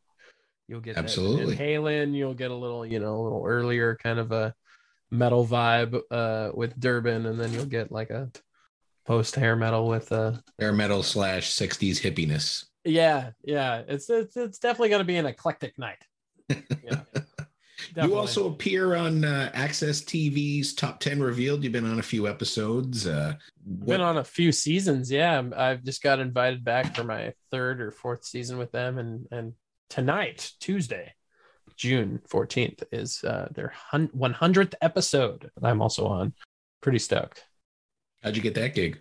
You'll 0.67 0.82
get 0.82 0.97
absolutely 0.97 1.56
Halen. 1.56 2.15
You'll 2.15 2.34
get 2.34 2.51
a 2.51 2.56
little, 2.56 2.86
you 2.86 2.99
know, 2.99 3.15
a 3.15 3.23
little 3.23 3.43
earlier 3.45 3.97
kind 4.01 4.19
of 4.19 4.32
a 4.32 4.56
metal 5.12 5.45
vibe 5.45 5.99
uh, 6.10 6.51
with 6.54 6.80
Durbin, 6.80 7.25
and 7.25 7.39
then 7.39 7.54
you'll 7.54 7.65
get 7.65 7.91
like 7.91 8.10
a 8.10 8.32
post 9.06 9.36
hair 9.36 9.56
metal 9.56 9.88
with 9.88 10.12
a 10.12 10.15
uh, 10.15 10.38
hair 10.60 10.73
metal 10.73 11.04
slash 11.04 11.51
'60s 11.51 11.99
hippiness. 11.99 12.65
Yeah, 12.84 13.32
yeah, 13.43 13.84
it's 13.88 14.10
it's 14.10 14.38
it's 14.38 14.60
definitely 14.60 14.89
going 14.89 15.01
to 15.01 15.06
be 15.06 15.17
an 15.17 15.25
eclectic 15.25 15.78
night. 15.78 15.99
Yeah. 16.84 17.01
You 17.95 18.15
also 18.15 18.49
appear 18.49 18.95
on 18.95 19.23
uh, 19.23 19.51
AXS 19.55 20.03
TV's 20.03 20.73
Top 20.73 20.99
10 20.99 21.21
Revealed. 21.21 21.63
You've 21.63 21.71
been 21.71 21.89
on 21.89 21.99
a 21.99 22.03
few 22.03 22.27
episodes. 22.27 23.08
Uh, 23.08 23.36
what... 23.63 23.88
Been 23.88 24.01
on 24.01 24.17
a 24.17 24.23
few 24.23 24.51
seasons. 24.51 25.10
Yeah, 25.10 25.41
I've 25.55 25.84
just 25.84 26.03
got 26.03 26.19
invited 26.19 26.63
back 26.63 26.95
for 26.95 27.03
my 27.03 27.34
third 27.51 27.79
or 27.79 27.91
fourth 27.91 28.25
season 28.25 28.58
with 28.58 28.71
them, 28.71 28.97
and 28.97 29.27
and 29.31 29.53
tonight, 29.89 30.51
Tuesday, 30.60 31.13
June 31.77 32.21
14th 32.29 32.84
is 32.91 33.23
uh, 33.23 33.47
their 33.53 33.73
100th 33.93 34.73
episode. 34.81 35.49
I'm 35.62 35.81
also 35.81 36.08
on. 36.08 36.34
Pretty 36.81 36.99
stoked. 36.99 37.45
How'd 38.23 38.36
you 38.36 38.41
get 38.41 38.55
that 38.55 38.75
gig? 38.75 38.99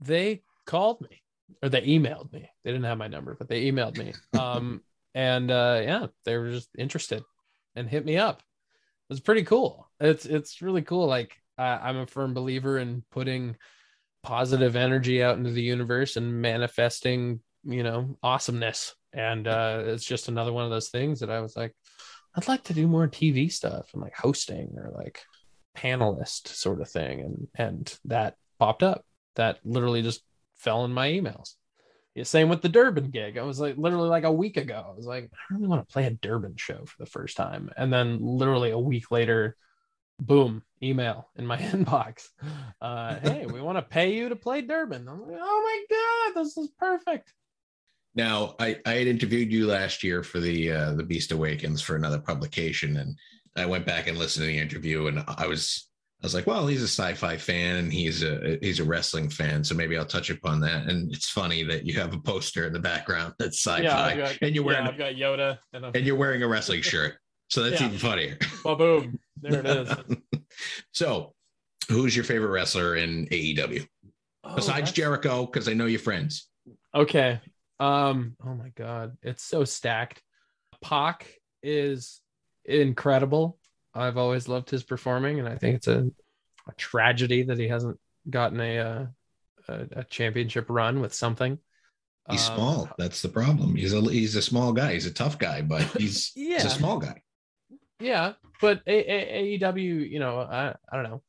They 0.00 0.42
called 0.66 1.00
me 1.00 1.22
or 1.62 1.68
they 1.68 1.82
emailed 1.82 2.32
me. 2.32 2.48
They 2.64 2.72
didn't 2.72 2.84
have 2.84 2.98
my 2.98 3.08
number, 3.08 3.34
but 3.38 3.48
they 3.48 3.70
emailed 3.70 3.98
me. 3.98 4.12
Um, 4.38 4.82
and 5.14 5.50
uh, 5.50 5.80
yeah, 5.82 6.06
they 6.26 6.36
were 6.36 6.50
just 6.50 6.68
interested 6.76 7.22
and 7.76 7.88
hit 7.88 8.04
me 8.04 8.16
up. 8.16 8.38
It 8.38 9.12
was 9.12 9.20
pretty 9.20 9.44
cool. 9.44 9.88
It's 10.00 10.26
it's 10.26 10.62
really 10.62 10.82
cool. 10.82 11.06
Like 11.06 11.36
I'm 11.58 11.98
a 11.98 12.06
firm 12.06 12.34
believer 12.34 12.78
in 12.78 13.04
putting 13.10 13.56
positive 14.22 14.76
energy 14.76 15.22
out 15.22 15.38
into 15.38 15.50
the 15.50 15.62
universe 15.62 16.16
and 16.16 16.42
manifesting, 16.42 17.40
you 17.64 17.82
know, 17.82 18.18
awesomeness. 18.22 18.94
And 19.12 19.46
uh, 19.46 19.82
it's 19.86 20.04
just 20.04 20.28
another 20.28 20.52
one 20.52 20.64
of 20.64 20.70
those 20.70 20.88
things 20.88 21.20
that 21.20 21.30
I 21.30 21.40
was 21.40 21.56
like, 21.56 21.74
I'd 22.34 22.48
like 22.48 22.64
to 22.64 22.74
do 22.74 22.86
more 22.86 23.06
TV 23.06 23.50
stuff 23.50 23.90
and 23.94 24.02
like 24.02 24.14
hosting 24.14 24.74
or 24.76 24.90
like 24.94 25.22
panelist 25.76 26.48
sort 26.48 26.80
of 26.80 26.90
thing. 26.90 27.20
And 27.20 27.48
and 27.54 27.98
that 28.06 28.34
popped 28.58 28.82
up. 28.82 29.04
That 29.36 29.58
literally 29.64 30.02
just 30.02 30.22
fell 30.56 30.84
in 30.84 30.92
my 30.92 31.08
emails. 31.10 31.54
Yeah, 32.16 32.22
same 32.22 32.48
with 32.48 32.62
the 32.62 32.70
Durbin 32.70 33.10
gig. 33.10 33.36
I 33.36 33.42
was 33.42 33.60
like 33.60 33.76
literally 33.76 34.08
like 34.08 34.24
a 34.24 34.32
week 34.32 34.56
ago. 34.56 34.86
I 34.88 34.96
was 34.96 35.04
like, 35.04 35.30
I 35.34 35.54
really 35.54 35.68
want 35.68 35.86
to 35.86 35.92
play 35.92 36.06
a 36.06 36.10
Durbin 36.10 36.54
show 36.56 36.86
for 36.86 36.96
the 36.98 37.10
first 37.10 37.36
time. 37.36 37.70
And 37.76 37.92
then 37.92 38.20
literally 38.22 38.70
a 38.70 38.78
week 38.78 39.10
later, 39.10 39.54
boom, 40.18 40.62
email 40.82 41.28
in 41.36 41.46
my 41.46 41.58
inbox. 41.58 42.28
Uh, 42.80 43.16
hey, 43.22 43.44
we 43.44 43.60
want 43.60 43.76
to 43.76 43.82
pay 43.82 44.14
you 44.14 44.30
to 44.30 44.36
play 44.36 44.62
Durbin. 44.62 45.06
I'm 45.06 45.20
like, 45.20 45.38
oh 45.38 45.62
my 45.62 46.32
God, 46.34 46.42
this 46.42 46.56
is 46.56 46.70
perfect. 46.78 47.34
Now, 48.14 48.54
I, 48.58 48.78
I 48.86 48.92
had 48.92 49.08
interviewed 49.08 49.52
you 49.52 49.66
last 49.66 50.02
year 50.02 50.22
for 50.22 50.40
the 50.40 50.72
uh, 50.72 50.94
the 50.94 51.04
Beast 51.04 51.32
Awakens 51.32 51.82
for 51.82 51.96
another 51.96 52.18
publication, 52.18 52.96
and 52.96 53.18
I 53.56 53.66
went 53.66 53.84
back 53.84 54.06
and 54.06 54.16
listened 54.16 54.44
to 54.44 54.46
the 54.46 54.58
interview, 54.58 55.08
and 55.08 55.22
I 55.36 55.46
was 55.46 55.90
was 56.26 56.34
like, 56.34 56.46
well, 56.46 56.66
he's 56.66 56.82
a 56.82 56.88
sci-fi 56.88 57.36
fan 57.36 57.76
and 57.76 57.92
he's 57.92 58.22
a 58.22 58.58
he's 58.60 58.80
a 58.80 58.84
wrestling 58.84 59.28
fan, 59.30 59.62
so 59.64 59.74
maybe 59.74 59.96
I'll 59.96 60.04
touch 60.04 60.28
upon 60.30 60.60
that. 60.60 60.86
And 60.88 61.12
it's 61.12 61.30
funny 61.30 61.62
that 61.64 61.86
you 61.86 61.94
have 62.00 62.12
a 62.14 62.18
poster 62.18 62.66
in 62.66 62.72
the 62.72 62.80
background 62.80 63.34
that's 63.38 63.58
sci-fi, 63.64 63.82
Yeah, 63.82 64.16
got, 64.16 64.38
and 64.42 64.54
you're 64.54 64.64
wearing 64.64 64.84
yeah, 64.84 64.90
I've 64.90 64.98
got 64.98 65.14
Yoda 65.14 65.58
and, 65.72 65.84
a, 65.84 65.92
and 65.94 66.04
you're 66.06 66.16
wearing 66.16 66.42
a 66.42 66.48
wrestling 66.48 66.82
shirt, 66.82 67.14
so 67.48 67.62
that's 67.62 67.80
Yeah. 67.80 67.86
even 67.86 67.98
funnier. 67.98 68.38
well, 68.64 68.76
boom, 68.76 69.18
there 69.40 69.60
it 69.60 69.66
is. 69.66 69.88
so, 70.92 71.34
who's 71.88 72.14
your 72.16 72.24
favorite 72.24 72.50
wrestler 72.50 72.96
in 72.96 73.26
AEW 73.28 73.86
Oh, 74.44 74.54
besides 74.56 74.76
that's- 74.90 74.92
Jericho? 74.92 75.46
Because 75.46 75.68
I 75.68 75.74
know 75.74 75.86
you're 75.86 76.00
friends. 76.00 76.48
Okay. 76.94 77.40
Um, 77.78 78.36
oh 78.44 78.54
my 78.54 78.70
god, 78.74 79.16
it's 79.22 79.42
so 79.44 79.64
stacked. 79.64 80.22
Pac 80.82 81.28
is 81.62 82.20
incredible. 82.64 83.58
I've 83.96 84.16
always 84.18 84.48
loved 84.48 84.70
his 84.70 84.82
performing, 84.82 85.38
and 85.40 85.48
I 85.48 85.56
think 85.56 85.76
it's 85.76 85.88
a, 85.88 86.00
a 86.68 86.72
tragedy 86.76 87.42
that 87.44 87.58
he 87.58 87.68
hasn't 87.68 87.98
gotten 88.28 88.60
a, 88.60 88.78
uh, 88.78 89.06
a 89.68 89.86
a 90.00 90.04
championship 90.04 90.66
run 90.68 91.00
with 91.00 91.14
something. 91.14 91.58
He's 92.30 92.48
Um, 92.50 92.56
small. 92.56 92.90
That's 92.98 93.22
the 93.22 93.28
problem. 93.28 93.76
He's 93.76 93.92
a 93.94 94.00
he's 94.02 94.36
a 94.36 94.42
small 94.42 94.72
guy. 94.72 94.92
He's 94.94 95.06
a 95.06 95.12
tough 95.14 95.38
guy, 95.38 95.62
but 95.62 95.82
he's 95.98 96.32
he's 96.34 96.64
a 96.64 96.70
small 96.70 96.98
guy. 96.98 97.22
Yeah, 98.00 98.32
but 98.60 98.82
a- 98.86 98.90
a- 99.12 99.58
AEW, 99.58 100.10
you 100.10 100.18
know, 100.18 100.40
I, 100.40 100.74
I 100.92 100.96
don't 100.96 101.04
know. 101.10 101.22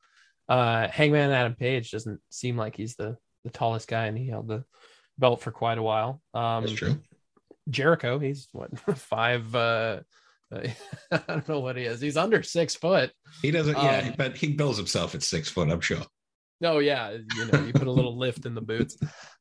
Uh, 0.50 0.88
Hangman 0.90 1.32
Adam 1.32 1.56
Page 1.56 1.92
doesn't 1.92 2.20
seem 2.30 2.58
like 2.58 2.76
he's 2.76 2.96
the 2.96 3.18
the 3.44 3.50
tallest 3.52 3.88
guy, 3.88 4.08
and 4.08 4.18
he 4.18 4.28
held 4.28 4.48
the 4.48 4.64
belt 5.18 5.42
for 5.42 5.52
quite 5.52 5.78
a 5.78 5.84
while. 5.84 6.22
Um, 6.34 6.64
That's 6.66 6.74
true. 6.76 7.00
Jericho, 7.70 8.18
he's 8.20 8.48
what 8.52 8.72
five? 8.98 9.54
Uh, 9.56 10.00
I 11.12 11.18
don't 11.28 11.48
know 11.48 11.60
what 11.60 11.76
he 11.76 11.84
is. 11.84 12.00
He's 12.00 12.18
under 12.18 12.42
six 12.44 12.76
foot. 12.76 13.12
He 13.42 13.52
doesn't. 13.52 13.76
Yeah, 13.76 14.08
um, 14.08 14.14
but 14.18 14.38
he 14.38 14.54
bills 14.54 14.78
himself 14.78 15.16
at 15.16 15.24
six 15.24 15.50
foot. 15.50 15.70
I'm 15.70 15.82
sure. 15.82 16.02
No, 16.60 16.80
yeah, 16.80 17.12
you 17.12 17.46
know, 17.46 17.60
you 17.66 17.74
put 17.74 17.88
a 17.88 17.92
little 17.92 18.18
lift 18.18 18.46
in 18.46 18.56
the 18.56 18.62
boots. 18.62 18.98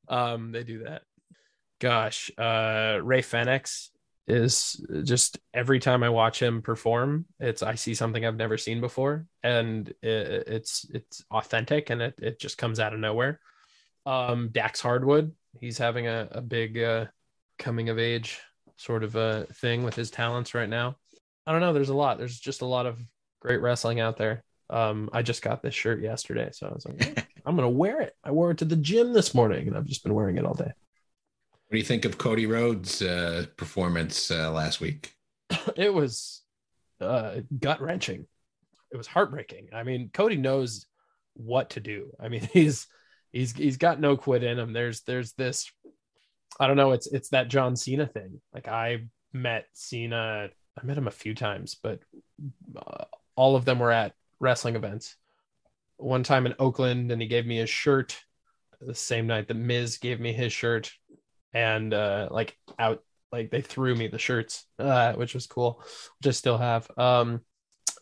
Um, 0.08 0.52
they 0.52 0.64
do 0.64 0.84
that. 0.84 1.02
Gosh, 1.80 2.30
uh, 2.36 2.98
Rey 3.02 3.22
Fenix 3.22 3.90
is 4.26 4.84
just 5.04 5.38
every 5.54 5.78
time 5.78 6.02
I 6.02 6.08
watch 6.08 6.42
him 6.42 6.60
perform, 6.60 7.26
it's 7.38 7.62
I 7.62 7.76
see 7.76 7.94
something 7.94 8.24
I've 8.24 8.36
never 8.36 8.58
seen 8.58 8.80
before, 8.80 9.26
and 9.42 9.88
it, 10.02 10.44
it's 10.48 10.86
it's 10.92 11.24
authentic 11.30 11.90
and 11.90 12.02
it 12.02 12.14
it 12.20 12.40
just 12.40 12.58
comes 12.58 12.80
out 12.80 12.92
of 12.92 13.00
nowhere. 13.00 13.40
Um, 14.04 14.50
Dax 14.52 14.80
Harwood, 14.80 15.32
he's 15.60 15.78
having 15.78 16.06
a 16.08 16.28
a 16.32 16.42
big 16.42 16.78
uh, 16.78 17.06
coming 17.58 17.88
of 17.88 17.98
age 17.98 18.40
sort 18.76 19.04
of 19.04 19.16
a 19.16 19.46
thing 19.54 19.82
with 19.82 19.94
his 19.94 20.10
talents 20.10 20.54
right 20.54 20.68
now. 20.68 20.96
I 21.46 21.52
don't 21.52 21.60
know. 21.60 21.72
There's 21.72 21.88
a 21.88 21.94
lot. 21.94 22.18
There's 22.18 22.38
just 22.38 22.62
a 22.62 22.66
lot 22.66 22.86
of 22.86 22.98
great 23.40 23.60
wrestling 23.60 24.00
out 24.00 24.16
there. 24.16 24.42
Um, 24.68 25.08
I 25.12 25.22
just 25.22 25.42
got 25.42 25.62
this 25.62 25.74
shirt 25.74 26.00
yesterday, 26.02 26.50
so 26.52 26.66
I 26.66 26.72
was 26.74 26.86
like, 26.86 27.18
"Eh, 27.18 27.22
I'm 27.46 27.56
gonna 27.56 27.70
wear 27.70 28.00
it. 28.00 28.14
I 28.24 28.32
wore 28.32 28.50
it 28.50 28.58
to 28.58 28.64
the 28.64 28.76
gym 28.76 29.12
this 29.12 29.34
morning, 29.34 29.68
and 29.68 29.76
I've 29.76 29.86
just 29.86 30.02
been 30.02 30.14
wearing 30.14 30.38
it 30.38 30.44
all 30.44 30.54
day. 30.54 30.72
What 31.68 31.72
do 31.72 31.78
you 31.78 31.84
think 31.84 32.04
of 32.04 32.18
Cody 32.18 32.46
Rhodes' 32.46 33.02
uh, 33.02 33.46
performance 33.56 34.30
uh, 34.30 34.52
last 34.52 34.80
week? 34.80 35.14
It 35.76 35.92
was 35.92 36.42
uh, 37.00 37.40
gut 37.58 37.80
wrenching. 37.80 38.26
It 38.92 38.96
was 38.96 39.06
heartbreaking. 39.06 39.68
I 39.72 39.82
mean, 39.82 40.10
Cody 40.12 40.36
knows 40.36 40.86
what 41.34 41.70
to 41.70 41.80
do. 41.80 42.12
I 42.20 42.28
mean, 42.28 42.48
he's 42.52 42.86
he's 43.32 43.52
he's 43.52 43.76
got 43.76 44.00
no 44.00 44.16
quit 44.16 44.42
in 44.42 44.58
him. 44.58 44.72
There's 44.72 45.02
there's 45.02 45.32
this. 45.32 45.70
I 46.58 46.66
don't 46.66 46.76
know. 46.76 46.92
It's 46.92 47.06
it's 47.06 47.30
that 47.30 47.48
John 47.48 47.76
Cena 47.76 48.06
thing. 48.06 48.40
Like 48.52 48.68
I 48.68 49.04
met 49.32 49.66
Cena. 49.72 50.48
I 50.80 50.86
met 50.86 50.98
him 50.98 51.08
a 51.08 51.12
few 51.12 51.34
times, 51.34 51.76
but 51.82 52.00
uh, 52.76 53.04
all 53.34 53.56
of 53.56 53.64
them 53.64 53.78
were 53.78 53.92
at 53.92 54.14
wrestling 54.40 54.76
events. 54.76 55.16
One 55.96 56.22
time 56.22 56.46
in 56.46 56.54
Oakland, 56.58 57.10
and 57.10 57.20
he 57.20 57.28
gave 57.28 57.46
me 57.46 57.56
his 57.56 57.70
shirt. 57.70 58.18
The 58.80 58.94
same 58.94 59.26
night 59.26 59.48
that 59.48 59.56
Miz 59.56 59.96
gave 59.96 60.20
me 60.20 60.32
his 60.34 60.52
shirt, 60.52 60.92
and 61.54 61.94
uh, 61.94 62.28
like 62.30 62.56
out, 62.78 63.02
like 63.32 63.50
they 63.50 63.62
threw 63.62 63.94
me 63.94 64.08
the 64.08 64.18
shirts, 64.18 64.66
uh, 64.78 65.14
which 65.14 65.32
was 65.34 65.46
cool, 65.46 65.82
which 66.18 66.28
I 66.28 66.30
still 66.32 66.58
have. 66.58 66.90
Um, 66.98 67.40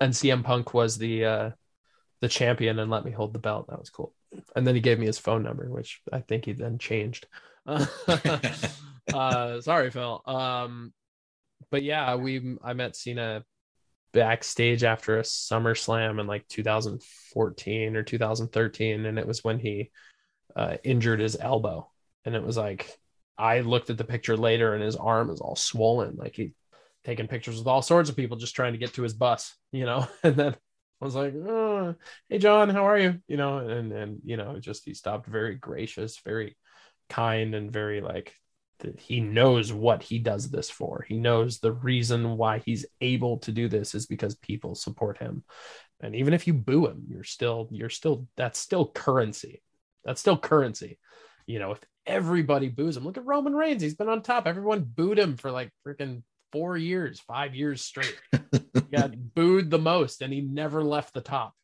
and 0.01 0.13
CM 0.13 0.43
Punk 0.43 0.75
was 0.75 0.99
the 0.99 1.25
uh, 1.25 1.51
the 2.21 2.29
champion 2.29 2.79
and 2.79 2.91
let 2.91 3.05
me 3.05 3.11
hold 3.11 3.33
the 3.33 3.39
belt. 3.39 3.67
That 3.69 3.79
was 3.79 3.91
cool. 3.91 4.15
And 4.57 4.67
then 4.67 4.75
he 4.75 4.81
gave 4.81 4.99
me 4.99 5.07
his 5.07 5.19
phone 5.19 5.43
number, 5.43 5.71
which 5.71 6.01
I 6.13 6.21
think 6.21 6.47
he 6.47 6.53
then 6.53 6.79
changed. 6.79 7.27
uh, 7.67 9.61
sorry, 9.61 9.91
Phil. 9.91 10.23
Um, 10.27 10.93
but 11.71 11.83
yeah, 11.83 12.17
we 12.17 12.57
I 12.63 12.75
met 12.75 12.97
Cena 12.97 13.45
backstage 14.13 14.85
after 14.85 15.19
a 15.19 15.23
SummerSlam 15.23 16.21
in 16.21 16.27
like 16.27 16.47
2014 16.49 17.97
or 17.97 18.03
2013, 18.03 19.07
and 19.07 19.19
it 19.19 19.27
was 19.27 19.43
when 19.43 19.59
he 19.59 19.91
uh, 20.55 20.77
injured 20.85 21.21
his 21.21 21.37
elbow, 21.39 21.91
and 22.25 22.35
it 22.35 22.43
was 22.43 22.57
like 22.57 22.97
I 23.37 23.61
looked 23.61 23.91
at 23.91 23.99
the 23.99 24.05
picture 24.05 24.37
later, 24.37 24.75
and 24.75 24.83
his 24.83 24.97
arm 24.97 25.31
is 25.31 25.41
all 25.41 25.57
swollen, 25.57 26.17
like 26.17 26.37
he 26.37 26.53
taking 27.05 27.29
pictures 27.29 27.59
with 27.59 27.67
all 27.67 27.83
sorts 27.83 28.09
of 28.09 28.17
people 28.17 28.37
just 28.37 28.55
trying 28.55 28.73
to 28.73 28.79
get 28.79 28.95
to 28.95 29.03
his 29.03 29.15
bus, 29.15 29.55
you 29.73 29.85
know, 29.85 30.07
and 30.23 30.37
then. 30.37 30.57
I 31.03 31.05
was 31.05 31.17
like, 31.17 31.35
oh, 31.35 31.97
"Hey, 32.31 32.39
John, 32.39 32.71
how 32.71 32.87
are 32.87 32.99
you?" 32.99 33.21
You 33.27 33.37
know, 33.37 33.59
and 33.59 33.93
and 33.93 34.21
you 34.25 34.39
know, 34.39 34.59
just 34.59 34.85
he 34.87 34.95
stopped 34.95 35.27
very 35.27 35.57
gracious, 35.57 36.19
very 36.25 36.57
kind, 37.15 37.55
and 37.55 37.71
very 37.71 38.01
like 38.01 38.35
he 38.99 39.21
knows 39.21 39.73
what 39.73 40.03
he 40.03 40.19
does 40.19 40.51
this 40.51 40.71
for. 40.71 41.05
He 41.09 41.17
knows 41.17 41.59
the 41.59 41.73
reason 41.73 42.37
why 42.37 42.59
he's 42.59 42.87
able 43.01 43.39
to 43.39 43.53
do 43.53 43.69
this 43.69 43.95
is 43.95 44.07
because 44.07 44.35
people 44.35 44.75
support 44.75 45.19
him. 45.19 45.45
And 46.01 46.15
even 46.15 46.35
if 46.35 46.47
you 46.47 46.55
boo 46.55 46.87
him, 46.87 47.05
you're 47.09 47.25
still 47.25 47.69
you're 47.71 47.91
still 47.91 48.27
that's 48.37 48.59
still 48.59 48.87
currency. 48.87 49.63
That's 50.05 50.21
still 50.21 50.37
currency. 50.37 50.99
You 51.47 51.59
know, 51.59 51.73
if 51.73 51.81
everybody 52.07 52.69
boos 52.69 52.97
him, 52.97 53.05
look 53.05 53.17
at 53.17 53.27
Roman 53.27 53.55
Reigns. 53.55 53.83
He's 53.83 53.95
been 53.95 54.09
on 54.09 54.23
top. 54.23 54.47
Everyone 54.47 54.83
booed 54.83 55.19
him 55.19 55.37
for 55.37 55.51
like 55.51 55.71
freaking 55.87 56.23
four 56.53 56.77
years, 56.77 57.21
five 57.21 57.55
years 57.55 57.83
straight. 57.83 58.17
he 58.53 58.81
got 58.93 59.35
booed 59.35 59.71
the 59.71 59.79
most 59.79 60.21
and 60.21 60.33
he 60.33 60.41
never 60.41 60.83
left 60.83 61.15
the 61.15 61.21
top, 61.21 61.55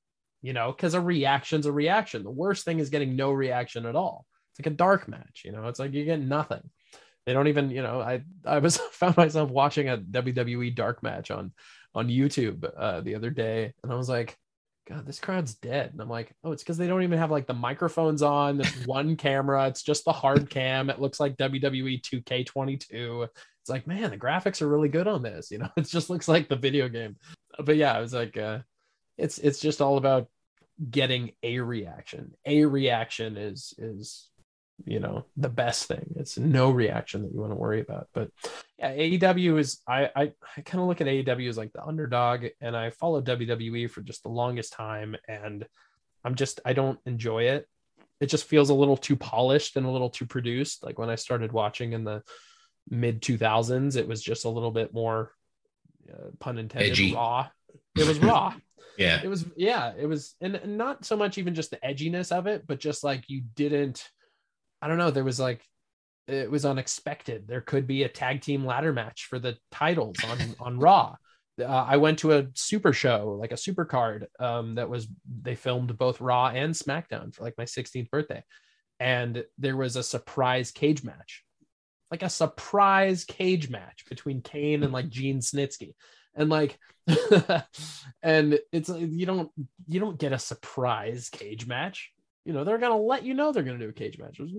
you 0.42 0.52
know, 0.52 0.72
because 0.72 0.94
a 0.94 1.00
reaction's 1.00 1.66
a 1.66 1.72
reaction. 1.72 2.22
The 2.22 2.30
worst 2.30 2.64
thing 2.64 2.78
is 2.78 2.90
getting 2.90 3.16
no 3.16 3.30
reaction 3.30 3.86
at 3.86 3.96
all. 3.96 4.26
It's 4.50 4.60
like 4.60 4.72
a 4.72 4.76
dark 4.76 5.08
match, 5.08 5.42
you 5.44 5.52
know, 5.52 5.68
it's 5.68 5.78
like 5.78 5.92
you 5.92 6.04
get 6.04 6.20
nothing. 6.20 6.62
They 7.26 7.32
don't 7.32 7.48
even, 7.48 7.70
you 7.70 7.82
know, 7.82 8.00
I 8.00 8.22
I 8.44 8.58
was 8.58 8.76
found 8.92 9.16
myself 9.16 9.50
watching 9.50 9.88
a 9.88 9.98
WWE 9.98 10.74
dark 10.74 11.02
match 11.02 11.30
on 11.30 11.52
on 11.94 12.08
YouTube 12.08 12.68
uh, 12.76 13.00
the 13.00 13.14
other 13.14 13.30
day, 13.30 13.72
and 13.82 13.92
I 13.92 13.96
was 13.96 14.08
like, 14.08 14.36
God, 14.90 15.06
this 15.06 15.20
crowd's 15.20 15.54
dead. 15.54 15.90
And 15.92 16.00
I'm 16.00 16.08
like, 16.08 16.32
oh, 16.42 16.50
it's 16.52 16.62
because 16.62 16.76
they 16.76 16.88
don't 16.88 17.02
even 17.02 17.18
have 17.18 17.30
like 17.30 17.46
the 17.46 17.54
microphones 17.54 18.22
on. 18.22 18.58
This 18.58 18.74
one 18.86 19.16
camera. 19.16 19.68
It's 19.68 19.82
just 19.82 20.04
the 20.04 20.12
hard 20.12 20.50
cam. 20.50 20.90
It 20.90 21.00
looks 21.00 21.20
like 21.20 21.36
WWE 21.36 22.02
2K22. 22.02 23.28
It's 23.60 23.70
like, 23.70 23.86
man, 23.86 24.10
the 24.10 24.18
graphics 24.18 24.62
are 24.62 24.68
really 24.68 24.88
good 24.88 25.06
on 25.06 25.22
this. 25.22 25.50
You 25.50 25.58
know, 25.58 25.68
it 25.76 25.86
just 25.86 26.10
looks 26.10 26.28
like 26.28 26.48
the 26.48 26.56
video 26.56 26.88
game. 26.88 27.16
But 27.58 27.76
yeah, 27.76 27.92
I 27.92 28.00
was 28.00 28.12
like, 28.12 28.36
uh, 28.36 28.60
it's 29.16 29.38
it's 29.38 29.60
just 29.60 29.80
all 29.80 29.96
about 29.96 30.28
getting 30.90 31.32
a 31.42 31.60
reaction. 31.60 32.32
A 32.46 32.64
reaction 32.64 33.36
is 33.36 33.74
is 33.78 34.29
you 34.86 35.00
know 35.00 35.26
the 35.36 35.48
best 35.48 35.86
thing. 35.86 36.14
It's 36.16 36.38
no 36.38 36.70
reaction 36.70 37.22
that 37.22 37.32
you 37.32 37.40
want 37.40 37.52
to 37.52 37.56
worry 37.56 37.80
about. 37.80 38.08
But 38.14 38.30
yeah, 38.78 38.94
AEW 38.94 39.58
is 39.58 39.80
I 39.86 40.10
I, 40.16 40.32
I 40.56 40.60
kind 40.62 40.80
of 40.82 40.88
look 40.88 41.00
at 41.00 41.06
AEW 41.06 41.48
as 41.48 41.58
like 41.58 41.72
the 41.72 41.84
underdog, 41.84 42.46
and 42.60 42.76
I 42.76 42.90
followed 42.90 43.26
WWE 43.26 43.90
for 43.90 44.00
just 44.02 44.22
the 44.22 44.28
longest 44.28 44.72
time, 44.72 45.16
and 45.28 45.66
I'm 46.24 46.34
just 46.34 46.60
I 46.64 46.72
don't 46.72 46.98
enjoy 47.06 47.44
it. 47.44 47.66
It 48.20 48.26
just 48.26 48.44
feels 48.44 48.70
a 48.70 48.74
little 48.74 48.96
too 48.96 49.16
polished 49.16 49.76
and 49.76 49.86
a 49.86 49.90
little 49.90 50.10
too 50.10 50.26
produced. 50.26 50.84
Like 50.84 50.98
when 50.98 51.08
I 51.10 51.14
started 51.14 51.52
watching 51.52 51.92
in 51.92 52.04
the 52.04 52.22
mid 52.88 53.22
2000s, 53.22 53.96
it 53.96 54.06
was 54.06 54.22
just 54.22 54.44
a 54.44 54.48
little 54.50 54.70
bit 54.70 54.92
more 54.92 55.32
uh, 56.12 56.30
pun 56.38 56.58
intended 56.58 56.92
Edgy. 56.92 57.14
raw. 57.14 57.48
It 57.96 58.06
was 58.06 58.18
raw 58.18 58.54
Yeah. 58.98 59.20
it 59.22 59.28
was 59.28 59.46
yeah 59.56 59.92
it 59.98 60.04
was 60.06 60.34
and 60.42 60.56
and 60.56 60.76
not 60.76 61.06
so 61.06 61.16
much 61.16 61.38
even 61.38 61.54
just 61.54 61.70
the 61.70 61.78
edginess 61.78 62.32
of 62.32 62.46
it 62.46 62.66
but 62.66 62.80
just 62.80 63.02
like 63.02 63.30
you 63.30 63.42
didn't 63.54 64.06
i 64.82 64.88
don't 64.88 64.98
know 64.98 65.10
there 65.10 65.24
was 65.24 65.40
like 65.40 65.64
it 66.26 66.50
was 66.50 66.64
unexpected 66.64 67.46
there 67.46 67.60
could 67.60 67.86
be 67.86 68.02
a 68.02 68.08
tag 68.08 68.40
team 68.40 68.64
ladder 68.64 68.92
match 68.92 69.26
for 69.26 69.38
the 69.38 69.56
titles 69.70 70.16
on 70.24 70.38
on 70.60 70.78
raw 70.78 71.14
uh, 71.60 71.64
i 71.64 71.96
went 71.96 72.18
to 72.18 72.32
a 72.32 72.46
super 72.54 72.92
show 72.92 73.36
like 73.40 73.52
a 73.52 73.56
super 73.56 73.84
card 73.84 74.26
um 74.38 74.76
that 74.76 74.88
was 74.88 75.08
they 75.42 75.54
filmed 75.54 75.96
both 75.98 76.20
raw 76.20 76.48
and 76.48 76.74
smackdown 76.74 77.34
for 77.34 77.42
like 77.42 77.58
my 77.58 77.64
16th 77.64 78.10
birthday 78.10 78.42
and 78.98 79.44
there 79.58 79.76
was 79.76 79.96
a 79.96 80.02
surprise 80.02 80.70
cage 80.70 81.02
match 81.02 81.44
like 82.10 82.22
a 82.22 82.28
surprise 82.28 83.24
cage 83.24 83.70
match 83.70 84.04
between 84.08 84.42
Kane 84.42 84.82
and 84.82 84.92
like 84.92 85.08
Gene 85.10 85.40
Snitsky. 85.40 85.94
And 86.34 86.48
like 86.48 86.78
and 88.22 88.58
it's 88.72 88.88
you 88.88 89.26
don't 89.26 89.50
you 89.86 90.00
don't 90.00 90.18
get 90.18 90.32
a 90.32 90.38
surprise 90.38 91.28
cage 91.28 91.66
match. 91.66 92.12
You 92.44 92.52
know, 92.52 92.64
they're 92.64 92.78
gonna 92.78 92.96
let 92.96 93.24
you 93.24 93.34
know 93.34 93.52
they're 93.52 93.62
gonna 93.62 93.78
do 93.78 93.88
a 93.88 93.92
cage 93.92 94.18
match. 94.18 94.36
There's 94.38 94.52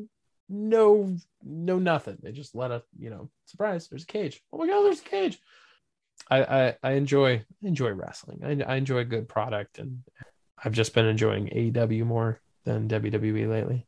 no 0.50 1.16
no 1.44 1.80
nothing. 1.80 2.18
They 2.22 2.32
just 2.32 2.56
let 2.56 2.72
a 2.72 2.84
you 2.98 3.10
know, 3.10 3.30
surprise, 3.46 3.88
there's 3.88 4.04
a 4.04 4.08
cage. 4.08 4.42
Oh 4.52 4.58
my 4.58 4.68
god, 4.68 4.84
there's 4.84 5.02
a 5.02 5.04
cage. 5.04 5.40
I 6.30 6.44
I, 6.44 6.76
I 6.84 6.92
enjoy 6.94 7.44
enjoy 7.64 7.92
wrestling. 7.92 8.42
I, 8.44 8.74
I 8.74 8.76
enjoy 8.76 9.04
good 9.06 9.28
product 9.28 9.80
and 9.80 10.04
I've 10.64 10.74
just 10.74 10.94
been 10.94 11.08
enjoying 11.08 11.48
AEW 11.48 12.06
more 12.06 12.40
than 12.66 12.88
WWE 12.88 13.50
lately 13.50 13.88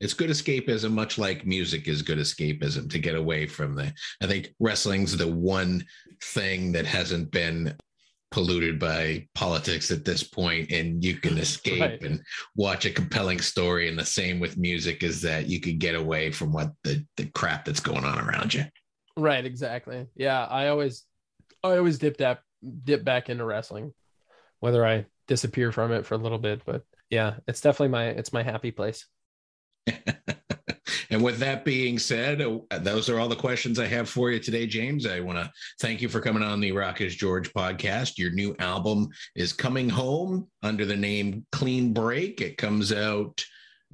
it's 0.00 0.14
good 0.14 0.30
escapism 0.30 0.92
much 0.92 1.18
like 1.18 1.46
music 1.46 1.86
is 1.86 2.02
good 2.02 2.18
escapism 2.18 2.90
to 2.90 2.98
get 2.98 3.14
away 3.14 3.46
from 3.46 3.74
the 3.74 3.92
i 4.22 4.26
think 4.26 4.54
wrestling's 4.58 5.16
the 5.16 5.26
one 5.26 5.84
thing 6.22 6.72
that 6.72 6.86
hasn't 6.86 7.30
been 7.30 7.74
polluted 8.30 8.78
by 8.78 9.26
politics 9.34 9.90
at 9.90 10.04
this 10.04 10.22
point 10.22 10.70
and 10.70 11.04
you 11.04 11.16
can 11.16 11.38
escape 11.46 11.80
right. 11.80 12.02
and 12.02 12.22
watch 12.54 12.84
a 12.84 12.90
compelling 12.90 13.40
story 13.40 13.88
and 13.88 13.98
the 13.98 14.04
same 14.04 14.40
with 14.40 14.56
music 14.56 15.02
is 15.02 15.20
that 15.22 15.48
you 15.48 15.60
can 15.60 15.78
get 15.78 15.94
away 15.94 16.30
from 16.30 16.52
what 16.52 16.70
the, 16.84 17.04
the 17.16 17.26
crap 17.34 17.64
that's 17.64 17.80
going 17.80 18.04
on 18.04 18.18
around 18.18 18.54
you. 18.54 18.64
Right 19.16 19.44
exactly. 19.44 20.06
Yeah 20.14 20.44
i 20.46 20.68
always 20.68 21.04
i 21.62 21.76
always 21.76 21.98
dip 21.98 22.18
that 22.18 22.40
dip 22.84 23.04
back 23.04 23.28
into 23.28 23.44
wrestling 23.44 23.92
whether 24.60 24.86
i 24.86 25.06
disappear 25.26 25.72
from 25.72 25.92
it 25.92 26.04
for 26.04 26.14
a 26.14 26.18
little 26.18 26.38
bit 26.38 26.62
but 26.64 26.84
yeah 27.08 27.34
it's 27.46 27.60
definitely 27.60 27.88
my 27.88 28.06
it's 28.06 28.32
my 28.32 28.42
happy 28.42 28.70
place 28.70 29.06
and 31.10 31.22
with 31.22 31.38
that 31.38 31.64
being 31.64 31.98
said, 31.98 32.40
uh, 32.40 32.78
those 32.78 33.08
are 33.08 33.18
all 33.18 33.28
the 33.28 33.36
questions 33.36 33.78
I 33.78 33.86
have 33.86 34.08
for 34.08 34.30
you 34.30 34.38
today, 34.38 34.66
James. 34.66 35.06
I 35.06 35.20
want 35.20 35.38
to 35.38 35.50
thank 35.80 36.00
you 36.00 36.08
for 36.08 36.20
coming 36.20 36.42
on 36.42 36.60
the 36.60 36.72
Rock 36.72 37.00
is 37.00 37.16
George 37.16 37.52
podcast. 37.52 38.16
Your 38.16 38.30
new 38.30 38.54
album 38.60 39.08
is 39.34 39.52
coming 39.52 39.88
home 39.88 40.48
under 40.62 40.84
the 40.84 40.96
name 40.96 41.44
Clean 41.50 41.92
Break. 41.92 42.40
It 42.40 42.58
comes 42.58 42.92
out 42.92 43.44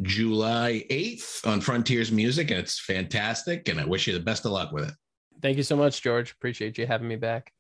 July 0.03 0.85
8th 0.91 1.47
on 1.47 1.63
Frontiers 1.63 2.13
Music, 2.13 2.51
and 2.51 2.61
it's 2.61 2.79
fantastic. 2.81 3.69
And 3.69 3.81
I 3.81 3.87
wish 3.87 4.07
you 4.07 4.13
the 4.13 4.21
best 4.21 4.45
of 4.45 4.53
luck 4.53 4.73
with 4.73 4.89
it. 4.89 4.95
Thank 5.41 5.57
you 5.57 5.63
so 5.63 5.77
much, 5.77 6.03
George. 6.03 6.33
Appreciate 6.33 6.77
you 6.77 6.87
having 6.87 7.09
me 7.09 7.17
back. 7.17 7.53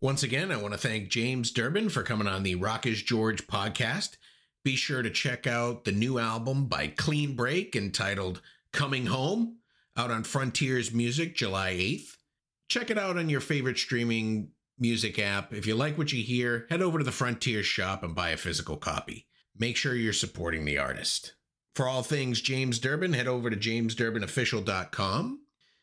Once 0.00 0.24
again, 0.24 0.50
I 0.50 0.56
want 0.56 0.74
to 0.74 0.78
thank 0.78 1.08
James 1.08 1.52
Durbin 1.52 1.88
for 1.88 2.02
coming 2.02 2.26
on 2.26 2.42
the 2.42 2.56
Rock 2.56 2.84
is 2.84 3.00
George 3.00 3.46
podcast. 3.46 4.16
Be 4.64 4.76
sure 4.76 5.02
to 5.02 5.10
check 5.10 5.46
out 5.46 5.84
the 5.84 5.92
new 5.92 6.18
album 6.18 6.66
by 6.66 6.88
Clean 6.88 7.36
Break 7.36 7.76
entitled 7.76 8.42
Coming 8.74 9.06
Home, 9.06 9.58
out 9.96 10.10
on 10.10 10.24
Frontiers 10.24 10.92
Music 10.92 11.36
July 11.36 11.74
8th. 11.74 12.16
Check 12.68 12.90
it 12.90 12.98
out 12.98 13.16
on 13.16 13.28
your 13.28 13.40
favorite 13.40 13.78
streaming 13.78 14.50
music 14.78 15.18
app. 15.18 15.54
If 15.54 15.66
you 15.66 15.76
like 15.76 15.96
what 15.96 16.12
you 16.12 16.24
hear, 16.24 16.66
head 16.68 16.82
over 16.82 16.98
to 16.98 17.04
the 17.04 17.12
Frontiers 17.12 17.66
shop 17.66 18.02
and 18.02 18.16
buy 18.16 18.30
a 18.30 18.36
physical 18.36 18.76
copy. 18.76 19.28
Make 19.56 19.76
sure 19.76 19.94
you're 19.94 20.12
supporting 20.12 20.64
the 20.64 20.78
artist. 20.78 21.34
For 21.76 21.88
all 21.88 22.02
things 22.02 22.40
James 22.40 22.80
Durbin, 22.80 23.12
head 23.12 23.28
over 23.28 23.48
to 23.48 23.56
jamesdurbinofficial.com. 23.56 25.40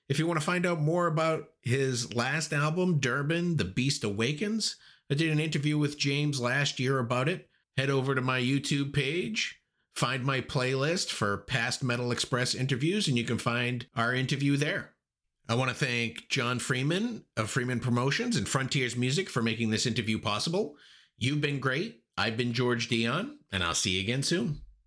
If 0.10 0.19
you 0.19 0.27
want 0.27 0.41
to 0.41 0.45
find 0.45 0.65
out 0.65 0.82
more 0.82 1.08
about 1.08 1.45
his 1.62 2.13
last 2.13 2.51
album, 2.51 2.99
Durbin, 2.99 3.56
The 3.56 3.63
Beast 3.63 4.04
Awakens, 4.04 4.75
I 5.10 5.15
did 5.15 5.32
an 5.32 5.39
interview 5.39 5.77
with 5.77 5.97
James 5.97 6.41
last 6.41 6.77
year 6.77 6.99
about 6.99 7.30
it 7.30 7.47
head 7.77 7.89
over 7.89 8.13
to 8.13 8.21
my 8.21 8.39
YouTube 8.39 8.93
page, 8.93 9.61
find 9.95 10.23
my 10.23 10.41
playlist 10.41 11.10
for 11.10 11.38
past 11.38 11.84
Metal 11.84 12.12
Express 12.12 12.56
interviews, 12.56 13.08
and 13.08 13.17
you 13.17 13.23
can 13.23 13.38
find 13.38 13.86
our 13.95 14.13
interview 14.13 14.58
there. 14.58 14.93
I 15.49 15.56
want 15.56 15.69
to 15.69 15.75
thank 15.75 16.30
John 16.30 16.60
Freeman 16.60 17.25
of 17.36 17.49
Freeman 17.49 17.80
Promotions 17.80 18.38
and 18.38 18.47
Frontiers 18.47 18.95
Music 18.95 19.30
for 19.30 19.41
making 19.41 19.69
this 19.69 19.86
interview 19.86 20.19
possible. 20.19 20.75
You've 21.17 21.41
been 21.41 21.60
great. 21.60 22.04
I've 22.17 22.38
been 22.38 22.54
George 22.54 22.89
Dionne, 22.89 23.36
and 23.51 23.63
I'll 23.63 23.73
see 23.73 23.91
you 23.91 24.01
again 24.01 24.23
soon. 24.23 24.62